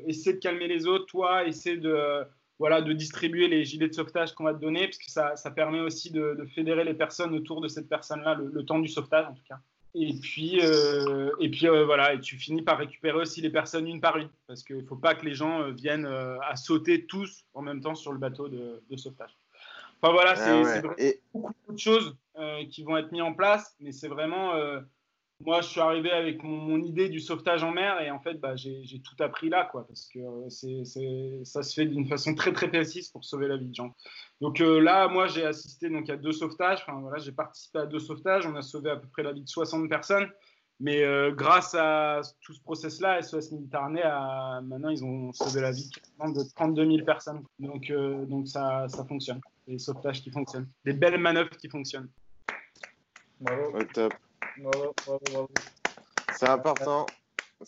[0.08, 2.26] essayer de calmer les autres, toi, essayer de,
[2.60, 5.50] voilà, de distribuer les gilets de sauvetage qu'on va te donner, parce que ça, ça
[5.50, 8.88] permet aussi de, de fédérer les personnes autour de cette personne-là, le, le temps du
[8.90, 9.60] sauvetage en tout cas.
[9.96, 13.88] Et puis, euh, et puis euh, voilà, et tu finis par récupérer aussi les personnes
[13.88, 17.06] une par une, parce qu'il ne faut pas que les gens euh, viennent à sauter
[17.08, 19.32] tous en même temps sur le bateau de, de sauvetage.
[20.02, 20.82] Enfin voilà, c'est Ah ouais.
[20.98, 22.16] c'est Et- beaucoup, de choses
[22.70, 24.54] qui vont être mises en place, mais c'est vraiment.
[25.46, 28.36] Moi, je suis arrivé avec mon, mon idée du sauvetage en mer et en fait,
[28.36, 32.52] bah, j'ai tout appris là, quoi, parce que euh, ça se fait d'une façon très
[32.52, 33.96] très précise pour sauver la vie de gens.
[34.42, 36.80] Donc euh, là, moi, j'ai assisté donc à deux sauvetages.
[36.82, 38.46] Enfin voilà, j'ai participé à deux sauvetages.
[38.46, 40.30] On a sauvé à peu près la vie de 60 personnes.
[40.82, 45.72] Mais euh, grâce à tout ce process-là, SOS Méditerranée, a, maintenant, ils ont sauvé la
[45.72, 47.44] vie de 32 000 personnes.
[47.60, 49.42] Donc, euh, donc ça, ça fonctionne.
[49.68, 50.70] Des sauvetages qui fonctionnent.
[50.86, 52.10] Des belles manœuvres qui fonctionnent.
[53.94, 54.14] Top.
[56.36, 57.06] C'est important.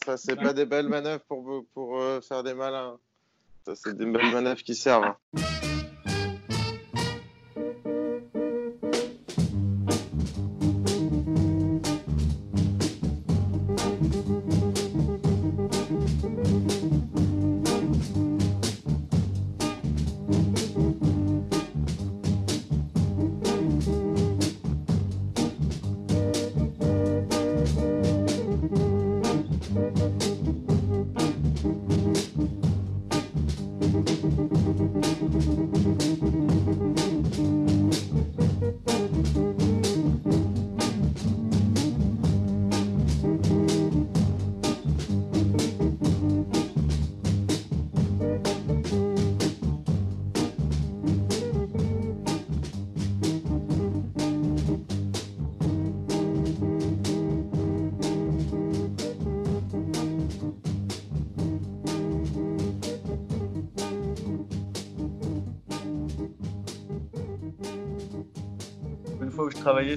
[0.05, 2.97] Ça, c'est pas des belles manœuvres pour, pour euh, faire des malins.
[3.65, 5.13] Ça, c'est des belles manœuvres qui servent.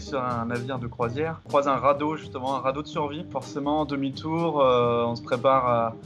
[0.01, 3.24] Sur un navire de croisière, croise un radeau, justement, un radeau de survie.
[3.30, 5.97] Forcément, demi-tour, euh, on se prépare à,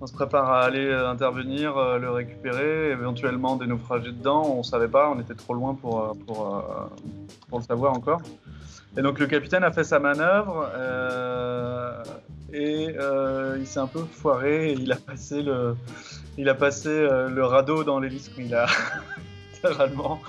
[0.00, 4.42] On se prépare à aller euh, intervenir, euh, le récupérer, éventuellement des naufragés dedans.
[4.56, 6.62] On savait pas, on était trop loin pour, pour,
[7.52, 8.20] le savoir encore.
[8.96, 10.70] Et donc le capitaine a fait sa manœuvre
[12.52, 12.94] et
[13.58, 14.72] il s'est un peu foiré.
[14.78, 15.76] Il a passé le,
[16.38, 18.30] il a passé le radeau dans l'hélice.
[18.38, 18.66] Il a
[19.54, 20.20] littéralement,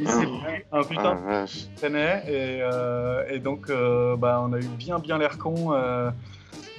[0.00, 4.52] il s'est pris un putain Ah, de traînait et, euh, et donc euh, bah, on
[4.52, 6.10] a eu bien bien l'air con euh,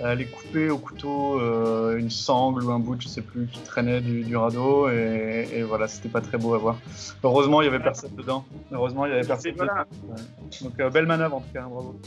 [0.04, 3.60] à aller couper au couteau euh, une sangle ou un bout, je sais plus, qui
[3.60, 6.78] traînait du, du radeau et, et voilà, c'était pas très beau à voir.
[7.24, 8.44] Heureusement, il y avait personne dedans.
[8.72, 9.86] Heureusement, il y avait personne voilà.
[9.92, 10.14] dedans.
[10.16, 10.22] Ouais.
[10.62, 12.00] Donc euh, belle manœuvre en tout cas, hein, bravo.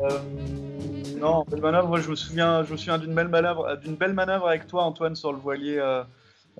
[0.00, 0.18] Euh,
[1.24, 1.98] non, belle manœuvre.
[1.98, 5.16] Je me souviens, je me souviens d'une belle manœuvre, d'une belle manœuvre avec toi, Antoine,
[5.16, 6.04] sur le voilier, euh,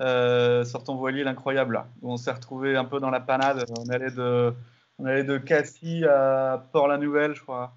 [0.01, 3.65] euh, sur ton voilier l'incroyable, où on s'est retrouvé un peu dans la panade.
[3.79, 4.55] On allait de,
[4.99, 7.75] on allait de Cassis à Port-la-Nouvelle, je crois.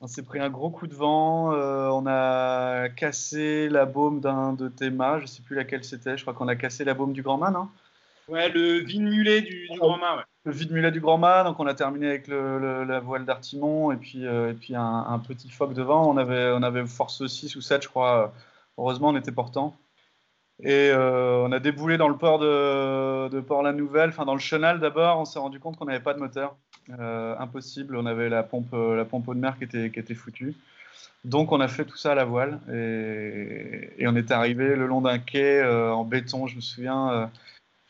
[0.00, 1.52] On s'est pris un gros coup de vent.
[1.52, 5.20] euh, on a cassé la baume d'un de tes mâts.
[5.20, 6.16] Je sais plus laquelle c'était.
[6.16, 7.68] Je crois qu'on a cassé la baume du grand mât, non?
[8.28, 10.22] Ouais, le vide mulet du, du grand mât, ouais.
[10.44, 13.92] Le vide mulet du grand mât, donc on a terminé avec le, la voile d'Artimon
[13.92, 16.08] et puis, euh, et puis un, petit phoque devant.
[16.10, 18.32] On avait, on avait force 6 ou 7, je crois.
[18.76, 19.76] Heureusement, on était portant.
[20.60, 24.80] Et euh, on a déboulé dans le port de, de Port-la-Nouvelle, enfin dans le chenal
[24.80, 25.18] d'abord.
[25.18, 26.56] On s'est rendu compte qu'on n'avait pas de moteur.
[26.98, 30.14] Euh, impossible, on avait la pompe, la pompe eau de mer qui était, qui était
[30.14, 30.54] foutue.
[31.24, 35.00] Donc on a fait tout ça à la voile et, on est arrivé le long
[35.00, 37.30] d'un quai en béton, je me souviens.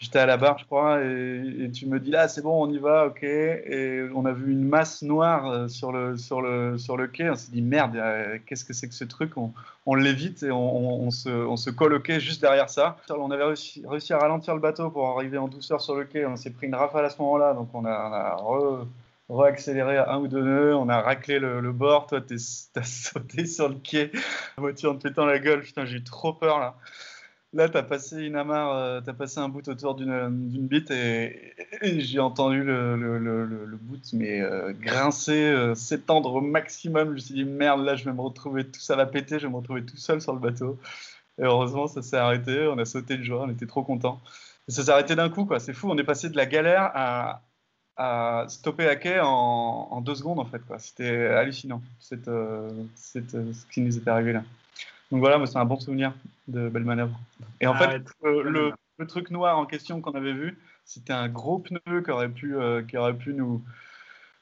[0.02, 2.78] J'étais à la barre, je crois, et, tu me dis là, c'est bon, on y
[2.78, 3.22] va, ok.
[3.22, 7.30] Et on a vu une masse noire euh, sur le, sur le, sur le quai.
[7.30, 9.36] On s'est dit merde, euh, qu'est-ce que c'est que ce truc?
[9.36, 9.52] On,
[9.86, 12.96] on l'évite et on, on- se, on se colle juste derrière ça.
[13.16, 16.26] On avait réussi, réussi à ralentir le bateau pour arriver en douceur sur le quai.
[16.26, 18.86] On s'est pris une rafale à ce moment-là, donc on a, on a re-
[19.28, 20.74] re-accéléré à un ou deux nœuds.
[20.74, 22.08] On a raclé le, bord.
[22.08, 24.10] Toi, t'as sauté sur le quai,
[24.56, 25.60] la moitié en te pétant la gueule.
[25.62, 26.74] Putain, j'ai eu trop peur là.
[27.54, 32.64] Là, tu as passé euh, t'as passé un bout autour d'une bite et, j'ai entendu
[32.64, 37.08] le, le, le, le- bout mais, euh, grincer, euh, s'étendre au maximum.
[37.08, 39.46] Je me suis dit, merde, là, je vais me retrouver, tout ça va péter, je
[39.46, 40.78] vais me retrouver tout seul sur le bateau.
[41.38, 44.20] Et heureusement, ça s'est arrêté, on a sauté de joie, on était trop contents.
[44.68, 45.60] Et ça s'est arrêté d'un coup, quoi.
[45.60, 47.42] C'est fou, on est passé de la galère à,
[48.48, 50.62] stopper à quai en, deux secondes, en fait.
[50.78, 51.82] C'était hallucinant,
[52.28, 54.44] euh, cette, ce qui nous est arrivé là.
[55.12, 56.14] Donc voilà, c'est un bon souvenir
[56.48, 57.20] de belle manœuvre.
[57.60, 61.12] Et en Ah fait, ouais, le, le truc noir en question qu'on avait vu, c'était
[61.12, 63.62] un gros pneu qui aurait pu, euh, qui aurait pu nous,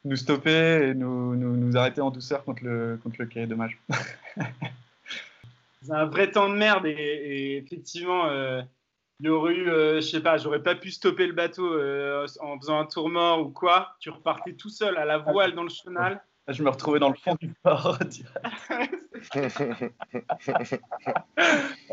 [0.05, 3.47] nous stopper et nous, nous, nous arrêter en douceur contre le, contre le quai.
[3.47, 3.79] Dommage.
[5.83, 8.62] C'est un vrai temps de merde et, et effectivement, euh,
[9.18, 12.27] il y aurait eu, euh, je sais pas, j'aurais pas pu stopper le bateau euh,
[12.41, 13.97] en faisant un tour mort ou quoi.
[13.99, 16.23] Tu repartais tout seul à la voile dans le chenal.
[16.51, 18.94] Je me retrouvais dans le fond du port direct.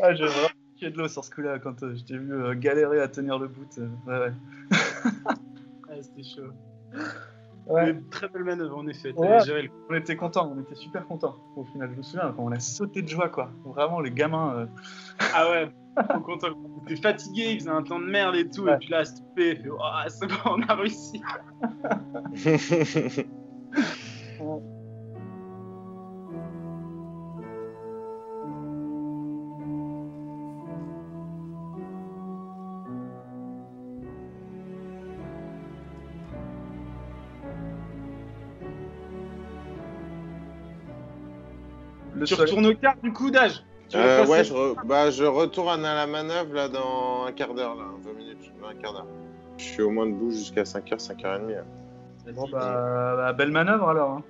[0.02, 0.48] ah, j'ai vraiment
[0.80, 3.48] de l'eau sur ce coup-là quand euh, je t'ai vu euh, galérer à tenir le
[3.48, 3.68] bout.
[3.78, 4.32] euh, ouais, ouais.
[5.88, 6.52] Ouais, C'était chaud.
[7.66, 7.90] Ouais.
[7.90, 9.12] Une très belle manœuvre en effet.
[9.14, 11.90] Ouais, géré On était contents, on était super contents au final.
[11.92, 13.50] Je me souviens quand on a sauté de joie, quoi.
[13.64, 14.54] Vraiment, les gamins.
[14.56, 14.66] euh,
[15.34, 15.70] Ah ouais,
[16.08, 16.48] trop content.
[16.54, 18.68] On était fatigué, il faisait un temps de merde et tout.
[18.68, 19.02] Et puis là,
[19.36, 19.78] fait, oh,
[20.08, 21.20] c'est bon, on a réussi.
[42.18, 43.62] Le tu retournes au quart du coup d'âge.
[43.94, 47.74] Euh, ouais, je, re- bah, je retourne à la manœuvre là dans un quart d'heure,
[47.74, 49.06] là, 20 minutes, un quart d'heure.
[49.56, 51.48] Je suis au moins debout jusqu'à 5h, 5h30.
[51.48, 51.62] Là.
[52.34, 54.10] Bon, bah, bah, belle manœuvre alors.
[54.10, 54.22] hein.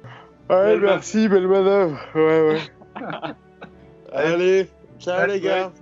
[0.48, 1.98] Ouais, Belle merci, belle manœuvre.
[2.14, 2.60] Ouais, ouais.
[4.12, 4.68] Allez,
[4.98, 5.72] ciao les gars.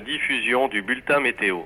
[0.00, 1.62] Diffusion du bulletin météo.